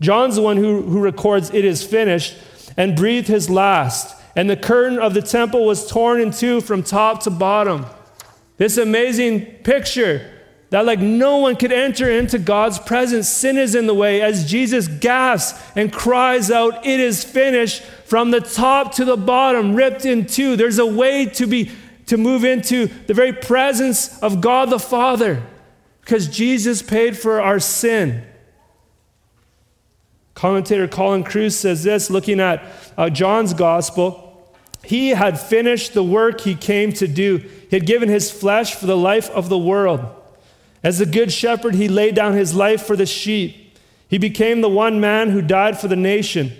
John's 0.00 0.36
the 0.36 0.42
one 0.42 0.56
who, 0.56 0.82
who 0.82 1.00
records, 1.00 1.50
It 1.52 1.64
is 1.64 1.84
finished, 1.84 2.36
and 2.76 2.96
breathed 2.96 3.28
his 3.28 3.48
last. 3.50 4.16
And 4.34 4.48
the 4.48 4.56
curtain 4.56 4.98
of 4.98 5.14
the 5.14 5.22
temple 5.22 5.66
was 5.66 5.86
torn 5.86 6.20
in 6.20 6.30
two 6.30 6.60
from 6.60 6.82
top 6.82 7.22
to 7.24 7.30
bottom. 7.30 7.86
This 8.56 8.78
amazing 8.78 9.44
picture 9.62 10.28
that 10.72 10.86
like 10.86 11.00
no 11.00 11.36
one 11.36 11.54
could 11.54 11.70
enter 11.70 12.10
into 12.10 12.38
God's 12.38 12.78
presence. 12.78 13.28
Sin 13.28 13.58
is 13.58 13.74
in 13.74 13.86
the 13.86 13.92
way 13.92 14.22
as 14.22 14.50
Jesus 14.50 14.88
gasps 14.88 15.62
and 15.76 15.92
cries 15.92 16.50
out, 16.50 16.86
It 16.86 16.98
is 16.98 17.22
finished 17.22 17.82
from 17.82 18.30
the 18.30 18.40
top 18.40 18.94
to 18.94 19.04
the 19.04 19.18
bottom, 19.18 19.74
ripped 19.74 20.06
in 20.06 20.24
two. 20.24 20.56
There's 20.56 20.78
a 20.78 20.86
way 20.86 21.26
to 21.26 21.46
be 21.46 21.70
to 22.06 22.16
move 22.16 22.44
into 22.44 22.86
the 22.86 23.12
very 23.12 23.34
presence 23.34 24.18
of 24.22 24.40
God 24.40 24.70
the 24.70 24.78
Father 24.78 25.42
because 26.00 26.26
Jesus 26.26 26.82
paid 26.82 27.18
for 27.18 27.40
our 27.40 27.60
sin. 27.60 28.24
Commentator 30.34 30.88
Colin 30.88 31.24
Kruse 31.24 31.56
says 31.56 31.84
this, 31.84 32.10
looking 32.10 32.40
at 32.40 32.64
uh, 32.96 33.10
John's 33.10 33.54
gospel. 33.54 34.28
He 34.84 35.10
had 35.10 35.38
finished 35.38 35.94
the 35.94 36.02
work 36.02 36.40
he 36.40 36.54
came 36.54 36.92
to 36.94 37.06
do. 37.06 37.38
He 37.38 37.76
had 37.76 37.86
given 37.86 38.08
his 38.08 38.30
flesh 38.30 38.74
for 38.74 38.86
the 38.86 38.96
life 38.96 39.30
of 39.30 39.48
the 39.48 39.58
world. 39.58 40.04
As 40.82 40.98
the 40.98 41.06
good 41.06 41.32
shepherd, 41.32 41.74
he 41.74 41.88
laid 41.88 42.14
down 42.14 42.32
his 42.32 42.54
life 42.54 42.82
for 42.82 42.96
the 42.96 43.06
sheep. 43.06 43.78
He 44.08 44.18
became 44.18 44.60
the 44.60 44.68
one 44.68 45.00
man 45.00 45.30
who 45.30 45.40
died 45.40 45.78
for 45.78 45.88
the 45.88 45.96
nation. 45.96 46.52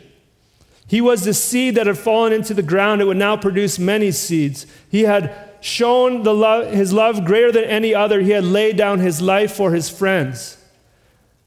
He 0.87 1.01
was 1.01 1.25
the 1.25 1.35
seed 1.35 1.75
that 1.75 1.87
had 1.87 1.99
fallen 1.99 2.33
into 2.33 2.55
the 2.55 2.63
ground. 2.63 3.01
It 3.01 3.07
would 3.07 3.17
now 3.17 3.37
produce 3.37 3.79
many 3.79 4.11
seeds. 4.11 4.67
He 4.89 5.03
had 5.03 5.35
shown 5.61 6.23
the 6.23 6.35
love, 6.35 6.73
his 6.73 6.93
love 6.93 7.25
greater 7.25 7.51
than 7.51 7.65
any 7.65 7.95
other. 7.95 8.21
He 8.21 8.31
had 8.31 8.45
laid 8.45 8.77
down 8.77 9.01
his 9.01 9.21
life 9.21 9.53
for 9.53 9.73
his 9.73 9.89
friends. 9.89 10.62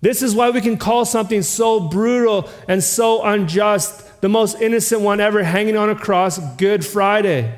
This 0.05 0.21
is 0.21 0.35
why 0.35 0.51
we 0.51 0.61
can 0.61 0.77
call 0.77 1.03
something 1.03 1.41
so 1.41 1.79
brutal 1.79 2.47
and 2.67 2.83
so 2.83 3.23
unjust, 3.23 4.21
the 4.21 4.29
most 4.29 4.61
innocent 4.61 5.01
one 5.01 5.19
ever 5.19 5.41
hanging 5.43 5.75
on 5.75 5.89
a 5.89 5.95
cross, 5.95 6.37
Good 6.57 6.85
Friday. 6.85 7.57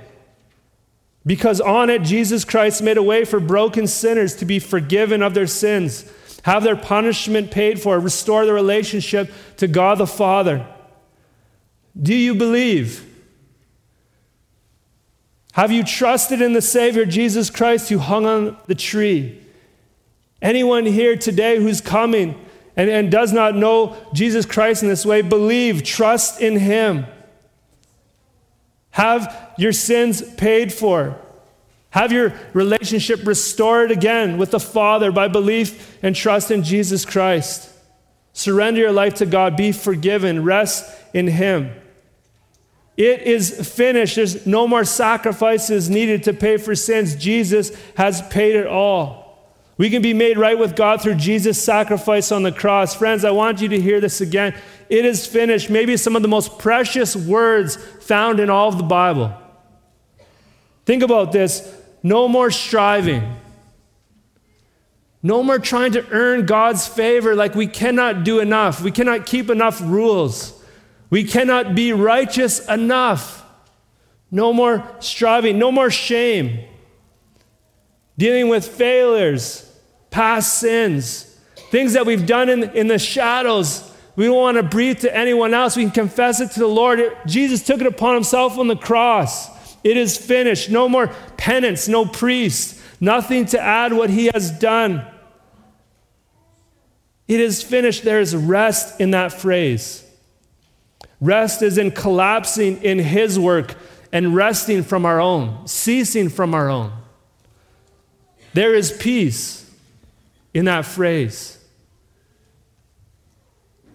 Because 1.26 1.60
on 1.60 1.90
it, 1.90 2.04
Jesus 2.04 2.46
Christ 2.46 2.82
made 2.82 2.96
a 2.96 3.04
way 3.04 3.26
for 3.26 3.42
broken 3.42 3.86
sinners 3.86 4.34
to 4.38 4.46
be 4.46 4.60
forgiven 4.60 5.22
of 5.22 5.34
their 5.34 5.46
sins, 5.46 6.10
have 6.44 6.64
their 6.64 6.78
punishment 6.78 7.52
paid 7.52 7.82
for, 7.82 8.00
restore 8.00 8.46
the 8.46 8.54
relationship 8.54 9.30
to 9.58 9.68
God 9.68 9.98
the 9.98 10.08
Father. 10.08 10.66
Do 12.02 12.16
you 12.16 12.34
believe? 12.34 13.06
Have 15.52 15.74
you 15.74 15.84
trusted 15.84 16.42
in 16.42 16.54
the 16.54 16.62
Savior 16.62 17.06
Jesus 17.06 17.50
Christ 17.50 17.90
who 17.90 17.98
hung 17.98 18.26
on 18.26 18.56
the 18.68 18.76
tree? 18.76 19.44
Anyone 20.42 20.86
here 20.86 21.16
today 21.16 21.58
who's 21.58 21.82
coming 21.82 22.40
and, 22.76 22.90
and 22.90 23.12
does 23.12 23.34
not 23.34 23.56
know 23.56 23.98
Jesus 24.14 24.46
Christ 24.46 24.84
in 24.84 24.90
this 24.90 25.06
way, 25.06 25.22
believe, 25.22 25.84
trust 25.84 26.42
in 26.42 26.60
Him. 26.60 27.06
Have 28.92 29.54
your 29.58 29.74
sins 29.74 30.22
paid 30.36 30.72
for. 30.72 31.20
Have 31.90 32.12
your 32.12 32.34
relationship 32.54 33.26
restored 33.26 33.92
again 33.92 34.38
with 34.38 34.52
the 34.52 34.60
Father 34.60 35.12
by 35.12 35.28
belief 35.28 35.98
and 36.04 36.16
trust 36.16 36.52
in 36.52 36.64
Jesus 36.64 37.06
Christ. 37.06 37.72
Surrender 38.34 38.82
your 38.82 38.92
life 38.92 39.16
to 39.16 39.26
God. 39.26 39.58
Be 39.58 39.72
forgiven. 39.72 40.44
Rest 40.44 40.96
in 41.14 41.28
Him. 41.28 41.72
It 42.96 43.22
is 43.22 43.72
finished. 43.76 44.16
There's 44.16 44.46
no 44.46 44.68
more 44.68 44.84
sacrifices 44.84 45.90
needed 45.90 46.24
to 46.24 46.34
pay 46.34 46.58
for 46.58 46.76
sins. 46.76 47.16
Jesus 47.16 47.72
has 47.96 48.22
paid 48.30 48.56
it 48.56 48.68
all. 48.68 49.27
We 49.78 49.90
can 49.90 50.02
be 50.02 50.14
made 50.14 50.38
right 50.38 50.58
with 50.58 50.76
God 50.76 51.02
through 51.02 51.16
Jesus' 51.16 51.62
sacrifice 51.62 52.32
on 52.32 52.44
the 52.44 52.52
cross. 52.52 52.96
Friends, 52.96 53.24
I 53.24 53.32
want 53.32 53.62
you 53.62 53.70
to 53.70 53.80
hear 53.80 54.02
this 54.02 54.22
again. 54.22 54.56
It 54.90 55.06
is 55.06 55.28
finished. 55.28 55.70
Maybe 55.70 55.98
some 55.98 56.16
of 56.16 56.24
the 56.24 56.28
most 56.28 56.58
precious 56.58 57.16
words 57.16 57.76
found 57.76 58.40
in 58.40 58.50
all 58.50 58.70
of 58.70 58.78
the 58.78 58.84
Bible. 58.84 59.32
Think 60.86 61.04
about 61.04 61.32
this 61.32 61.76
no 62.02 62.28
more 62.28 62.50
striving. 62.50 63.36
No 65.22 65.44
more 65.44 65.60
trying 65.60 65.92
to 65.94 66.08
earn 66.10 66.46
God's 66.46 66.88
favor 66.88 67.36
like 67.36 67.54
we 67.54 67.68
cannot 67.68 68.24
do 68.24 68.40
enough. 68.40 68.82
We 68.82 68.92
cannot 68.92 69.26
keep 69.26 69.50
enough 69.50 69.82
rules. 69.82 70.54
We 71.10 71.24
cannot 71.24 71.76
be 71.76 71.92
righteous 71.92 72.66
enough. 72.68 73.44
No 74.32 74.54
more 74.54 74.90
striving. 75.00 75.60
No 75.60 75.72
more 75.72 75.90
shame. 75.90 76.66
Dealing 78.18 78.48
with 78.48 78.68
failures, 78.68 79.67
past 80.10 80.60
sins, 80.60 81.24
things 81.72 81.94
that 81.94 82.06
we've 82.06 82.26
done 82.26 82.50
in, 82.50 82.64
in 82.72 82.88
the 82.88 83.00
shadows 83.00 83.88
we 84.18 84.26
don't 84.26 84.36
want 84.36 84.58
to 84.58 84.64
breathe 84.64 85.02
to 85.02 85.16
anyone 85.16 85.54
else. 85.54 85.78
We 85.78 85.84
can 85.84 85.92
confess 85.92 86.42
it 86.42 86.50
to 86.54 86.60
the 86.60 86.68
Lord. 86.68 87.16
Jesus 87.28 87.64
took 87.64 87.82
it 87.82 87.88
upon 87.88 88.16
himself 88.16 88.58
on 88.58 88.68
the 88.68 88.76
cross. 88.76 89.48
It 89.84 89.96
is 89.96 90.18
finished. 90.18 90.72
No 90.72 90.90
more 90.90 91.10
penance, 91.38 91.88
no 91.88 92.04
priest, 92.04 92.82
nothing 93.00 93.46
to 93.46 93.62
add 93.62 93.94
what 93.94 94.10
he 94.10 94.32
has 94.34 94.50
done. 94.50 95.06
It 97.28 97.40
is 97.40 97.62
finished. 97.62 98.04
There 98.04 98.20
is 98.20 98.36
rest 98.36 99.00
in 99.00 99.12
that 99.12 99.34
phrase. 99.34 100.04
Rest 101.22 101.62
is 101.62 101.78
in 101.78 101.92
collapsing 101.92 102.82
in 102.82 103.00
His 103.00 103.38
work 103.38 103.76
and 104.12 104.34
resting 104.34 104.82
from 104.82 105.06
our 105.06 105.20
own, 105.20 105.68
ceasing 105.68 106.30
from 106.30 106.56
our 106.56 106.70
own. 106.70 106.92
There 108.54 108.74
is 108.74 108.92
peace 108.92 109.67
in 110.54 110.66
that 110.66 110.86
phrase. 110.86 111.64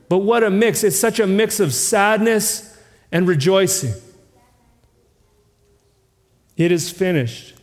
But 0.09 0.19
what 0.19 0.45
a 0.45 0.51
mix! 0.51 0.85
It's 0.85 0.99
such 0.99 1.21
a 1.21 1.27
mix 1.27 1.59
of 1.59 1.73
sadness 1.73 2.79
and 3.11 3.27
rejoicing. 3.27 3.95
It 6.57 6.71
is 6.71 6.91
finished. 6.91 7.55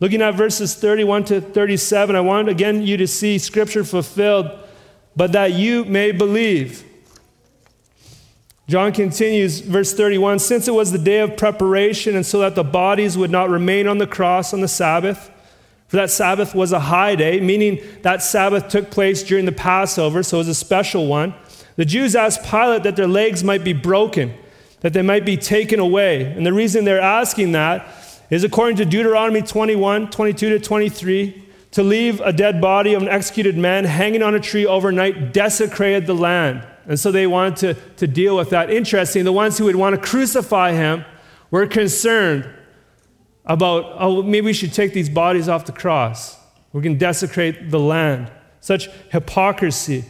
Looking 0.00 0.22
at 0.22 0.34
verses 0.34 0.74
31 0.74 1.24
to 1.24 1.40
37, 1.42 2.16
I 2.16 2.20
want 2.20 2.48
again 2.48 2.82
you 2.82 2.96
to 2.96 3.06
see 3.06 3.38
scripture 3.38 3.84
fulfilled, 3.84 4.50
but 5.14 5.32
that 5.32 5.52
you 5.52 5.84
may 5.84 6.10
believe. 6.10 6.84
John 8.66 8.92
continues, 8.92 9.60
verse 9.60 9.92
31 9.92 10.38
Since 10.38 10.68
it 10.68 10.74
was 10.74 10.92
the 10.92 10.98
day 10.98 11.18
of 11.18 11.36
preparation, 11.36 12.16
and 12.16 12.24
so 12.24 12.38
that 12.38 12.54
the 12.54 12.64
bodies 12.64 13.18
would 13.18 13.30
not 13.30 13.50
remain 13.50 13.86
on 13.86 13.98
the 13.98 14.06
cross 14.06 14.54
on 14.54 14.60
the 14.60 14.68
Sabbath, 14.68 15.30
for 15.90 15.96
that 15.96 16.08
Sabbath 16.08 16.54
was 16.54 16.70
a 16.70 16.78
high 16.78 17.16
day, 17.16 17.40
meaning 17.40 17.80
that 18.02 18.22
Sabbath 18.22 18.68
took 18.68 18.92
place 18.92 19.24
during 19.24 19.44
the 19.44 19.50
Passover, 19.50 20.22
so 20.22 20.36
it 20.36 20.42
was 20.42 20.48
a 20.48 20.54
special 20.54 21.08
one. 21.08 21.34
The 21.74 21.84
Jews 21.84 22.14
asked 22.14 22.44
Pilate 22.44 22.84
that 22.84 22.94
their 22.94 23.08
legs 23.08 23.42
might 23.42 23.64
be 23.64 23.72
broken, 23.72 24.32
that 24.82 24.92
they 24.92 25.02
might 25.02 25.24
be 25.24 25.36
taken 25.36 25.80
away. 25.80 26.26
And 26.26 26.46
the 26.46 26.52
reason 26.52 26.84
they're 26.84 27.00
asking 27.00 27.50
that 27.52 27.88
is 28.30 28.44
according 28.44 28.76
to 28.76 28.84
Deuteronomy 28.84 29.42
21 29.42 30.10
22 30.10 30.50
to 30.50 30.60
23 30.60 31.44
to 31.72 31.82
leave 31.82 32.20
a 32.20 32.32
dead 32.32 32.60
body 32.60 32.94
of 32.94 33.02
an 33.02 33.08
executed 33.08 33.58
man 33.58 33.84
hanging 33.84 34.22
on 34.22 34.36
a 34.36 34.40
tree 34.40 34.66
overnight 34.66 35.32
desecrated 35.32 36.06
the 36.06 36.14
land. 36.14 36.64
And 36.86 37.00
so 37.00 37.10
they 37.10 37.26
wanted 37.26 37.56
to, 37.56 37.74
to 37.96 38.06
deal 38.06 38.36
with 38.36 38.50
that. 38.50 38.70
Interesting, 38.70 39.24
the 39.24 39.32
ones 39.32 39.58
who 39.58 39.64
would 39.64 39.74
want 39.74 39.96
to 39.96 40.00
crucify 40.00 40.70
him 40.70 41.04
were 41.50 41.66
concerned 41.66 42.48
about, 43.44 43.96
oh, 43.98 44.22
maybe 44.22 44.46
we 44.46 44.52
should 44.52 44.72
take 44.72 44.92
these 44.92 45.08
bodies 45.08 45.48
off 45.48 45.64
the 45.66 45.72
cross. 45.72 46.36
We 46.72 46.82
can 46.82 46.98
desecrate 46.98 47.70
the 47.70 47.80
land. 47.80 48.30
Such 48.60 48.88
hypocrisy. 49.10 50.04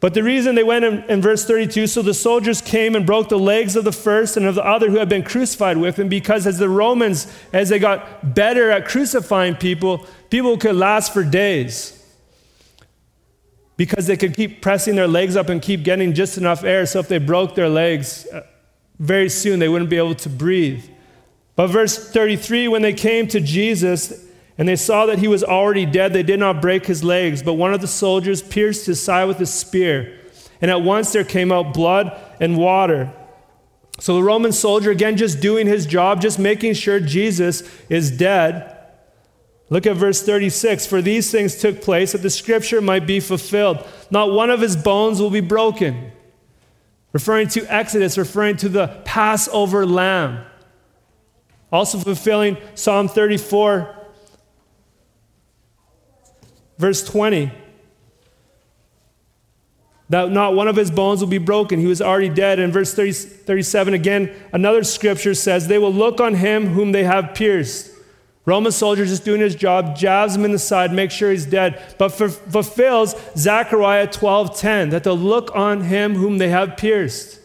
But 0.00 0.14
the 0.14 0.22
reason 0.22 0.54
they 0.54 0.62
went 0.62 0.84
in, 0.84 1.02
in, 1.04 1.20
verse 1.20 1.44
32 1.44 1.88
so 1.88 2.02
the 2.02 2.14
soldiers 2.14 2.60
came 2.60 2.94
and 2.94 3.04
broke 3.04 3.28
the 3.28 3.38
legs 3.38 3.74
of 3.74 3.84
the 3.84 3.92
first 3.92 4.36
and 4.36 4.46
of 4.46 4.54
the 4.54 4.64
other 4.64 4.90
who 4.90 4.98
had 4.98 5.08
been 5.08 5.24
crucified 5.24 5.76
with 5.76 5.98
him, 5.98 6.08
because 6.08 6.46
as 6.46 6.58
the 6.58 6.68
Romans, 6.68 7.26
as 7.52 7.68
they 7.68 7.80
got 7.80 8.34
better 8.34 8.70
at 8.70 8.86
crucifying 8.86 9.56
people, 9.56 10.06
people 10.30 10.56
could 10.56 10.76
last 10.76 11.12
for 11.12 11.24
days. 11.24 11.94
Because 13.76 14.06
they 14.06 14.16
could 14.16 14.34
keep 14.34 14.62
pressing 14.62 14.94
their 14.94 15.08
legs 15.08 15.36
up 15.36 15.48
and 15.48 15.60
keep 15.60 15.82
getting 15.82 16.14
just 16.14 16.38
enough 16.38 16.64
air. 16.64 16.86
So 16.86 17.00
if 17.00 17.08
they 17.08 17.18
broke 17.18 17.54
their 17.54 17.68
legs, 17.68 18.26
uh, 18.32 18.42
very 18.98 19.28
soon 19.28 19.58
they 19.58 19.68
wouldn't 19.68 19.90
be 19.90 19.98
able 19.98 20.16
to 20.16 20.28
breathe. 20.28 20.84
But 21.58 21.70
verse 21.70 21.98
33 22.12 22.68
when 22.68 22.82
they 22.82 22.92
came 22.92 23.26
to 23.26 23.40
Jesus, 23.40 24.24
and 24.58 24.68
they 24.68 24.76
saw 24.76 25.06
that 25.06 25.18
he 25.18 25.26
was 25.26 25.42
already 25.42 25.86
dead. 25.86 26.12
They 26.12 26.22
did 26.22 26.38
not 26.38 26.62
break 26.62 26.86
his 26.86 27.02
legs, 27.02 27.42
but 27.42 27.54
one 27.54 27.74
of 27.74 27.80
the 27.80 27.88
soldiers 27.88 28.40
pierced 28.40 28.86
his 28.86 29.02
side 29.02 29.24
with 29.24 29.40
a 29.40 29.46
spear. 29.46 30.20
And 30.60 30.70
at 30.70 30.82
once 30.82 31.10
there 31.10 31.24
came 31.24 31.50
out 31.50 31.74
blood 31.74 32.16
and 32.38 32.56
water. 32.56 33.12
So 33.98 34.14
the 34.14 34.22
Roman 34.22 34.52
soldier, 34.52 34.92
again, 34.92 35.16
just 35.16 35.40
doing 35.40 35.66
his 35.66 35.84
job, 35.84 36.20
just 36.20 36.38
making 36.38 36.74
sure 36.74 37.00
Jesus 37.00 37.68
is 37.88 38.16
dead. 38.16 38.76
Look 39.68 39.84
at 39.84 39.96
verse 39.96 40.22
36. 40.22 40.86
For 40.86 41.02
these 41.02 41.32
things 41.32 41.56
took 41.56 41.82
place 41.82 42.12
that 42.12 42.22
the 42.22 42.30
scripture 42.30 42.80
might 42.80 43.04
be 43.04 43.18
fulfilled. 43.18 43.84
Not 44.12 44.30
one 44.30 44.50
of 44.50 44.60
his 44.60 44.76
bones 44.76 45.20
will 45.20 45.30
be 45.30 45.40
broken. 45.40 46.12
Referring 47.12 47.48
to 47.48 47.66
Exodus, 47.66 48.16
referring 48.16 48.58
to 48.58 48.68
the 48.68 49.02
Passover 49.04 49.84
lamb. 49.84 50.44
Also 51.70 51.98
fulfilling 51.98 52.56
Psalm 52.74 53.08
34 53.08 53.94
Verse 56.78 57.02
20 57.02 57.50
that 60.10 60.30
not 60.30 60.54
one 60.54 60.68
of 60.68 60.76
his 60.76 60.90
bones 60.90 61.20
will 61.20 61.28
be 61.28 61.38
broken. 61.38 61.78
He 61.78 61.86
was 61.86 62.00
already 62.00 62.30
dead. 62.30 62.58
And 62.58 62.72
verse 62.72 62.94
30, 62.94 63.12
37 63.12 63.94
again, 63.94 64.34
another 64.52 64.82
scripture 64.82 65.34
says, 65.34 65.68
They 65.68 65.78
will 65.78 65.92
look 65.92 66.20
on 66.20 66.34
him 66.34 66.68
whom 66.68 66.92
they 66.92 67.04
have 67.04 67.34
pierced. 67.34 67.92
Roman 68.46 68.72
soldier 68.72 69.04
just 69.04 69.26
doing 69.26 69.42
his 69.42 69.54
job, 69.54 69.94
jabs 69.94 70.34
him 70.34 70.46
in 70.46 70.52
the 70.52 70.58
side, 70.58 70.90
make 70.90 71.10
sure 71.10 71.30
he's 71.30 71.44
dead, 71.44 71.94
but 71.98 72.08
fulfills 72.08 73.14
Zechariah 73.36 74.06
12:10 74.06 74.90
that 74.90 75.04
they'll 75.04 75.18
look 75.18 75.54
on 75.54 75.82
him 75.82 76.14
whom 76.14 76.38
they 76.38 76.48
have 76.48 76.78
pierced. 76.78 77.37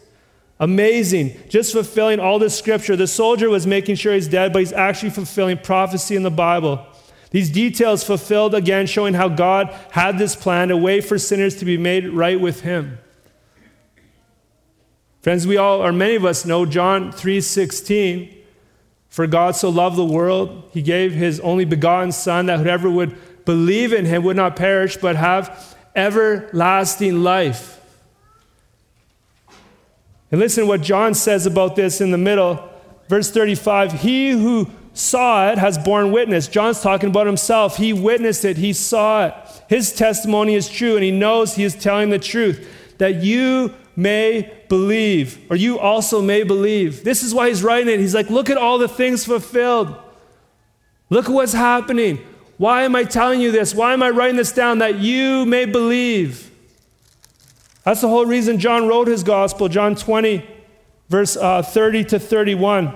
Amazing. 0.64 1.36
Just 1.50 1.72
fulfilling 1.72 2.18
all 2.18 2.38
this 2.38 2.56
scripture. 2.56 2.96
The 2.96 3.06
soldier 3.06 3.50
was 3.50 3.66
making 3.66 3.96
sure 3.96 4.14
he's 4.14 4.28
dead, 4.28 4.50
but 4.50 4.60
he's 4.60 4.72
actually 4.72 5.10
fulfilling 5.10 5.58
prophecy 5.58 6.16
in 6.16 6.22
the 6.22 6.30
Bible. 6.30 6.86
These 7.32 7.50
details 7.50 8.02
fulfilled 8.02 8.54
again, 8.54 8.86
showing 8.86 9.12
how 9.12 9.28
God 9.28 9.68
had 9.90 10.16
this 10.16 10.34
plan, 10.34 10.70
a 10.70 10.76
way 10.78 11.02
for 11.02 11.18
sinners 11.18 11.56
to 11.56 11.66
be 11.66 11.76
made 11.76 12.08
right 12.08 12.40
with 12.40 12.62
Him. 12.62 12.96
Friends, 15.20 15.46
we 15.46 15.58
all, 15.58 15.84
or 15.84 15.92
many 15.92 16.14
of 16.14 16.24
us, 16.24 16.46
know 16.46 16.64
John 16.64 17.12
3:16. 17.12 18.34
For 19.10 19.26
God 19.26 19.56
so 19.56 19.68
loved 19.68 19.96
the 19.96 20.04
world, 20.04 20.70
He 20.72 20.80
gave 20.80 21.12
His 21.12 21.40
only 21.40 21.66
begotten 21.66 22.10
Son, 22.10 22.46
that 22.46 22.60
whoever 22.60 22.88
would 22.88 23.44
believe 23.44 23.92
in 23.92 24.06
Him 24.06 24.22
would 24.22 24.36
not 24.36 24.56
perish, 24.56 24.96
but 24.96 25.16
have 25.16 25.76
everlasting 25.94 27.22
life. 27.22 27.80
And 30.30 30.40
listen 30.40 30.64
to 30.64 30.68
what 30.68 30.80
John 30.80 31.14
says 31.14 31.46
about 31.46 31.76
this 31.76 32.00
in 32.00 32.10
the 32.10 32.18
middle. 32.18 32.68
Verse 33.08 33.30
35 33.30 34.00
He 34.00 34.30
who 34.30 34.70
saw 34.94 35.50
it 35.50 35.58
has 35.58 35.76
borne 35.76 36.12
witness. 36.12 36.48
John's 36.48 36.80
talking 36.80 37.10
about 37.10 37.26
himself. 37.26 37.76
He 37.76 37.92
witnessed 37.92 38.44
it, 38.44 38.56
he 38.56 38.72
saw 38.72 39.26
it. 39.26 39.34
His 39.68 39.92
testimony 39.92 40.54
is 40.54 40.68
true, 40.68 40.94
and 40.94 41.04
he 41.04 41.10
knows 41.10 41.54
he 41.54 41.64
is 41.64 41.74
telling 41.74 42.10
the 42.10 42.18
truth 42.18 42.96
that 42.98 43.22
you 43.22 43.74
may 43.96 44.52
believe, 44.68 45.38
or 45.50 45.56
you 45.56 45.78
also 45.78 46.22
may 46.22 46.42
believe. 46.42 47.04
This 47.04 47.22
is 47.22 47.34
why 47.34 47.48
he's 47.48 47.62
writing 47.62 47.92
it. 47.92 48.00
He's 48.00 48.14
like, 48.14 48.30
look 48.30 48.50
at 48.50 48.56
all 48.56 48.78
the 48.78 48.88
things 48.88 49.24
fulfilled. 49.24 49.94
Look 51.10 51.26
at 51.26 51.32
what's 51.32 51.52
happening. 51.52 52.18
Why 52.56 52.82
am 52.82 52.94
I 52.96 53.04
telling 53.04 53.40
you 53.40 53.52
this? 53.52 53.74
Why 53.74 53.92
am 53.92 54.02
I 54.02 54.10
writing 54.10 54.36
this 54.36 54.52
down? 54.52 54.78
That 54.78 54.98
you 54.98 55.44
may 55.44 55.64
believe. 55.64 56.50
That's 57.84 58.00
the 58.00 58.08
whole 58.08 58.26
reason 58.26 58.58
John 58.58 58.88
wrote 58.88 59.08
his 59.08 59.22
gospel, 59.22 59.68
John 59.68 59.94
20, 59.94 60.44
verse 61.08 61.36
uh, 61.36 61.62
30 61.62 62.04
to 62.04 62.18
31. 62.18 62.94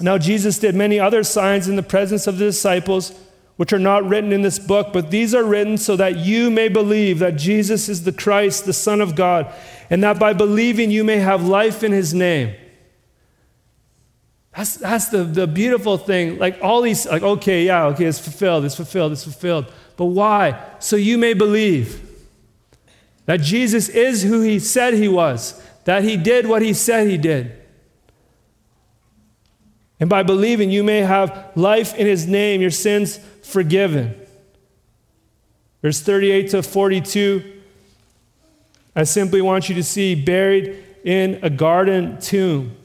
Now, 0.00 0.16
Jesus 0.16 0.58
did 0.58 0.74
many 0.74 0.98
other 0.98 1.22
signs 1.24 1.68
in 1.68 1.76
the 1.76 1.82
presence 1.82 2.26
of 2.26 2.38
the 2.38 2.46
disciples, 2.46 3.12
which 3.56 3.72
are 3.72 3.78
not 3.78 4.04
written 4.08 4.32
in 4.32 4.42
this 4.42 4.58
book, 4.58 4.92
but 4.92 5.10
these 5.10 5.34
are 5.34 5.44
written 5.44 5.76
so 5.76 5.96
that 5.96 6.16
you 6.16 6.50
may 6.50 6.68
believe 6.68 7.18
that 7.18 7.36
Jesus 7.36 7.88
is 7.88 8.04
the 8.04 8.12
Christ, 8.12 8.64
the 8.64 8.72
Son 8.72 9.00
of 9.00 9.14
God, 9.14 9.52
and 9.90 10.02
that 10.02 10.18
by 10.18 10.32
believing 10.32 10.90
you 10.90 11.04
may 11.04 11.18
have 11.18 11.46
life 11.46 11.82
in 11.82 11.92
his 11.92 12.14
name. 12.14 12.54
That's, 14.56 14.76
that's 14.76 15.08
the, 15.08 15.24
the 15.24 15.46
beautiful 15.46 15.98
thing. 15.98 16.38
Like 16.38 16.58
all 16.62 16.82
these, 16.82 17.06
like, 17.06 17.22
okay, 17.22 17.64
yeah, 17.64 17.86
okay, 17.86 18.04
it's 18.04 18.18
fulfilled, 18.18 18.64
it's 18.64 18.76
fulfilled, 18.76 19.12
it's 19.12 19.24
fulfilled. 19.24 19.66
But 19.96 20.06
why? 20.06 20.62
So 20.78 20.96
you 20.96 21.18
may 21.18 21.34
believe 21.34 22.11
that 23.26 23.40
Jesus 23.40 23.88
is 23.88 24.22
who 24.22 24.40
he 24.40 24.58
said 24.58 24.94
he 24.94 25.08
was, 25.08 25.60
that 25.84 26.02
he 26.02 26.16
did 26.16 26.46
what 26.46 26.62
he 26.62 26.72
said 26.72 27.08
he 27.08 27.18
did. 27.18 27.56
And 30.00 30.10
by 30.10 30.24
believing, 30.24 30.70
you 30.70 30.82
may 30.82 31.00
have 31.00 31.52
life 31.54 31.94
in 31.94 32.06
his 32.06 32.26
name, 32.26 32.60
your 32.60 32.70
sins 32.70 33.20
forgiven. 33.42 34.20
Verse 35.80 36.00
38 36.00 36.50
to 36.50 36.62
42, 36.62 37.60
I 38.94 39.04
simply 39.04 39.40
want 39.40 39.68
you 39.68 39.74
to 39.76 39.82
see 39.82 40.14
buried 40.14 40.82
in 41.04 41.38
a 41.42 41.50
garden 41.50 42.20
tomb. 42.20 42.76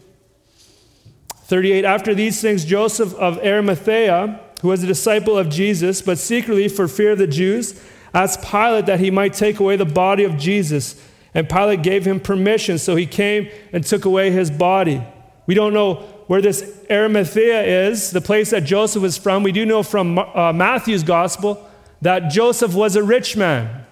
38, 1.45 1.85
after 1.85 2.13
these 2.13 2.41
things, 2.41 2.65
Joseph 2.65 3.13
of 3.15 3.39
Arimathea, 3.39 4.39
who 4.61 4.67
was 4.67 4.83
a 4.83 4.87
disciple 4.87 5.37
of 5.37 5.49
Jesus, 5.49 6.01
but 6.01 6.17
secretly 6.17 6.67
for 6.67 6.87
fear 6.87 7.11
of 7.11 7.19
the 7.19 7.27
Jews, 7.27 7.81
asked 8.13 8.41
Pilate 8.41 8.85
that 8.87 8.99
he 8.99 9.11
might 9.11 9.33
take 9.33 9.59
away 9.59 9.75
the 9.75 9.85
body 9.85 10.23
of 10.23 10.37
Jesus. 10.37 11.01
And 11.33 11.47
Pilate 11.49 11.83
gave 11.83 12.05
him 12.05 12.19
permission, 12.19 12.77
so 12.77 12.95
he 12.95 13.05
came 13.05 13.49
and 13.71 13.83
took 13.83 14.05
away 14.05 14.31
his 14.31 14.49
body. 14.49 15.03
We 15.45 15.53
don't 15.53 15.73
know 15.73 15.95
where 16.27 16.41
this 16.41 16.85
Arimathea 16.89 17.87
is, 17.89 18.11
the 18.11 18.21
place 18.21 18.49
that 18.49 18.63
Joseph 18.63 19.01
was 19.01 19.17
from, 19.17 19.43
we 19.43 19.51
do 19.51 19.65
know 19.65 19.81
from 19.81 20.19
uh, 20.19 20.51
Matthew's 20.53 21.03
gospel 21.03 21.65
that 22.01 22.29
Joseph 22.29 22.73
was 22.73 22.95
a 22.95 23.03
rich 23.03 23.37
man. 23.37 23.85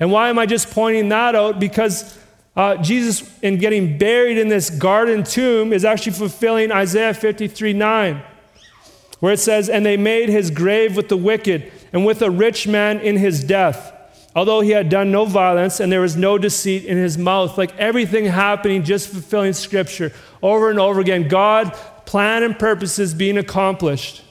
And 0.00 0.10
why 0.10 0.28
am 0.30 0.38
I 0.38 0.46
just 0.46 0.70
pointing 0.70 1.08
that 1.10 1.34
out? 1.34 1.60
Because 1.60 2.18
uh, 2.56 2.76
Jesus, 2.76 3.28
in 3.40 3.58
getting 3.58 3.98
buried 3.98 4.38
in 4.38 4.48
this 4.48 4.70
garden 4.70 5.22
tomb, 5.22 5.72
is 5.72 5.84
actually 5.84 6.12
fulfilling 6.12 6.72
Isaiah 6.72 7.14
53 7.14 7.72
9, 7.72 8.22
where 9.20 9.32
it 9.32 9.38
says, 9.38 9.68
And 9.68 9.84
they 9.84 9.96
made 9.96 10.28
his 10.28 10.50
grave 10.50 10.96
with 10.96 11.08
the 11.08 11.16
wicked 11.16 11.70
and 11.92 12.04
with 12.04 12.22
a 12.22 12.30
rich 12.30 12.66
man 12.66 13.00
in 13.00 13.16
his 13.16 13.42
death. 13.44 13.94
although 14.36 14.60
he 14.60 14.70
had 14.70 14.88
done 14.88 15.10
no 15.10 15.24
violence 15.24 15.80
and 15.80 15.90
there 15.90 16.00
was 16.00 16.16
no 16.16 16.38
deceit 16.38 16.84
in 16.84 16.96
his 16.96 17.18
mouth. 17.18 17.58
Like 17.58 17.76
everything 17.76 18.24
happening, 18.24 18.84
just 18.84 19.08
fulfilling 19.08 19.52
scripture 19.52 20.12
over 20.42 20.70
and 20.70 20.78
over 20.78 21.00
again. 21.00 21.26
God, 21.26 21.72
plan 22.06 22.44
and 22.44 22.56
purposes 22.56 23.14
being 23.14 23.36
accomplished. 23.36 24.22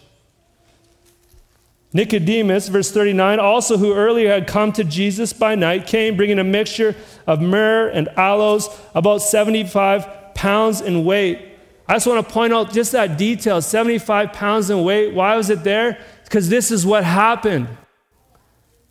Nicodemus, 1.94 2.68
verse 2.70 2.92
39, 2.92 3.40
also 3.40 3.78
who 3.78 3.94
earlier 3.94 4.30
had 4.30 4.48
come 4.48 4.72
to 4.74 4.84
Jesus 4.84 5.34
by 5.34 5.56
night, 5.56 5.88
came 5.88 6.16
bringing 6.16 6.40
a 6.40 6.44
mixture 6.44 6.96
of 7.26 7.42
myrrh 7.42 7.90
and 7.90 8.08
aloes, 8.10 8.70
about 8.94 9.18
75 9.18 10.34
pounds 10.36 10.80
in 10.80 11.06
weight. 11.06 11.40
I 11.88 11.96
just 11.96 12.06
want 12.06 12.26
to 12.26 12.34
point 12.34 12.54
out 12.54 12.72
just 12.74 12.92
that 12.92 13.18
detail 13.18 13.62
75 13.62 14.34
pounds 14.34 14.70
in 14.70 14.84
weight. 14.84 15.14
Why 15.14 15.36
was 15.36 15.50
it 15.50 15.64
there? 15.64 15.98
Because 16.28 16.50
this 16.50 16.72
is 16.72 16.86
what 16.86 17.06
happened. 17.06 17.70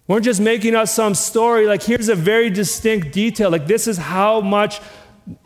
We're 0.09 0.21
just 0.21 0.41
making 0.41 0.75
up 0.75 0.89
some 0.89 1.15
story. 1.15 1.67
Like, 1.67 1.83
here's 1.83 2.09
a 2.09 2.15
very 2.15 2.49
distinct 2.49 3.13
detail. 3.13 3.51
Like, 3.51 3.67
this 3.67 3.87
is 3.87 3.99
how 3.99 4.41
much 4.41 4.81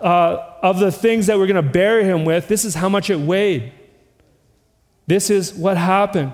uh, 0.01 0.55
of 0.63 0.79
the 0.79 0.93
things 0.93 1.27
that 1.27 1.37
we're 1.37 1.49
going 1.49 1.65
to 1.65 1.73
bury 1.73 2.05
him 2.05 2.25
with, 2.25 2.47
this 2.47 2.65
is 2.65 2.77
how 2.77 2.89
much 2.89 3.11
it 3.11 3.19
weighed. 3.19 3.73
This 5.09 5.31
is 5.31 5.53
what 5.53 5.77
happened. 5.77 6.33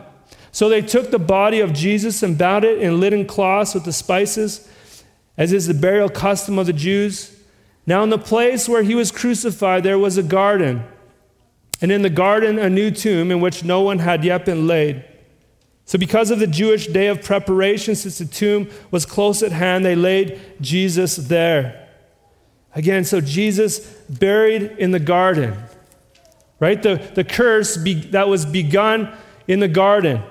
So 0.52 0.68
they 0.68 0.82
took 0.82 1.10
the 1.10 1.18
body 1.18 1.60
of 1.60 1.72
Jesus 1.72 2.22
and 2.22 2.36
bound 2.36 2.64
it 2.64 2.78
in 2.78 3.00
linen 3.00 3.26
cloths 3.26 3.72
with 3.72 3.84
the 3.84 3.92
spices, 3.92 4.68
as 5.38 5.54
is 5.54 5.68
the 5.68 5.74
burial 5.74 6.10
custom 6.10 6.58
of 6.58 6.66
the 6.66 6.72
Jews. 6.74 7.34
Now, 7.86 8.02
in 8.02 8.10
the 8.10 8.18
place 8.18 8.68
where 8.68 8.82
he 8.82 8.94
was 8.94 9.10
crucified, 9.10 9.84
there 9.84 9.98
was 9.98 10.18
a 10.18 10.22
garden, 10.22 10.84
and 11.80 11.92
in 11.92 12.02
the 12.02 12.10
garden, 12.10 12.58
a 12.58 12.68
new 12.68 12.90
tomb 12.90 13.30
in 13.30 13.40
which 13.40 13.64
no 13.64 13.80
one 13.80 14.00
had 14.00 14.24
yet 14.24 14.44
been 14.44 14.66
laid. 14.66 15.04
So, 15.86 15.98
because 15.98 16.32
of 16.32 16.40
the 16.40 16.48
Jewish 16.48 16.88
day 16.88 17.06
of 17.06 17.22
preparation, 17.22 17.94
since 17.94 18.18
the 18.18 18.24
tomb 18.24 18.68
was 18.90 19.06
close 19.06 19.40
at 19.42 19.52
hand, 19.52 19.84
they 19.84 19.94
laid 19.94 20.40
Jesus 20.60 21.14
there. 21.16 21.88
Again, 22.74 23.04
so 23.04 23.20
Jesus 23.20 23.78
buried 24.08 24.62
in 24.78 24.90
the 24.90 24.98
garden, 24.98 25.56
right? 26.58 26.82
The, 26.82 26.96
the 27.14 27.22
curse 27.22 27.76
be, 27.76 27.94
that 28.10 28.28
was 28.28 28.44
begun 28.44 29.16
in 29.46 29.60
the 29.60 29.68
garden. 29.68 30.22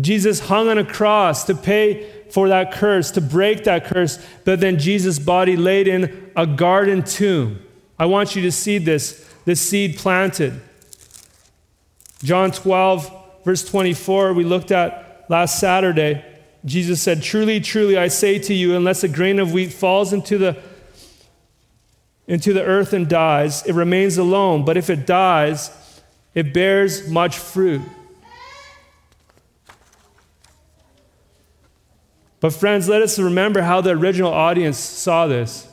Jesus 0.00 0.40
hung 0.40 0.68
on 0.68 0.78
a 0.78 0.84
cross 0.84 1.44
to 1.44 1.54
pay 1.54 2.10
for 2.30 2.48
that 2.48 2.72
curse, 2.72 3.10
to 3.10 3.20
break 3.20 3.64
that 3.64 3.84
curse, 3.84 4.18
but 4.46 4.60
then 4.60 4.78
Jesus' 4.78 5.18
body 5.18 5.56
laid 5.56 5.86
in 5.86 6.32
a 6.34 6.46
garden 6.46 7.02
tomb. 7.02 7.62
I 7.98 8.06
want 8.06 8.34
you 8.34 8.40
to 8.42 8.50
see 8.50 8.78
this, 8.78 9.28
this 9.44 9.60
seed 9.60 9.98
planted. 9.98 10.58
John 12.24 12.50
12, 12.50 13.21
verse 13.44 13.64
24, 13.64 14.32
we 14.32 14.44
looked 14.44 14.70
at 14.70 15.24
last 15.28 15.58
Saturday. 15.58 16.24
Jesus 16.64 17.02
said, 17.02 17.22
Truly, 17.22 17.60
truly, 17.60 17.96
I 17.96 18.08
say 18.08 18.38
to 18.38 18.54
you, 18.54 18.76
unless 18.76 19.02
a 19.02 19.08
grain 19.08 19.38
of 19.38 19.52
wheat 19.52 19.72
falls 19.72 20.12
into 20.12 20.38
the, 20.38 20.62
into 22.26 22.52
the 22.52 22.62
earth 22.62 22.92
and 22.92 23.08
dies, 23.08 23.66
it 23.66 23.74
remains 23.74 24.18
alone. 24.18 24.64
But 24.64 24.76
if 24.76 24.90
it 24.90 25.06
dies, 25.06 25.70
it 26.34 26.54
bears 26.54 27.08
much 27.08 27.36
fruit. 27.36 27.82
But, 32.40 32.52
friends, 32.52 32.88
let 32.88 33.02
us 33.02 33.18
remember 33.18 33.62
how 33.62 33.80
the 33.80 33.90
original 33.90 34.32
audience 34.32 34.76
saw 34.76 35.28
this. 35.28 35.68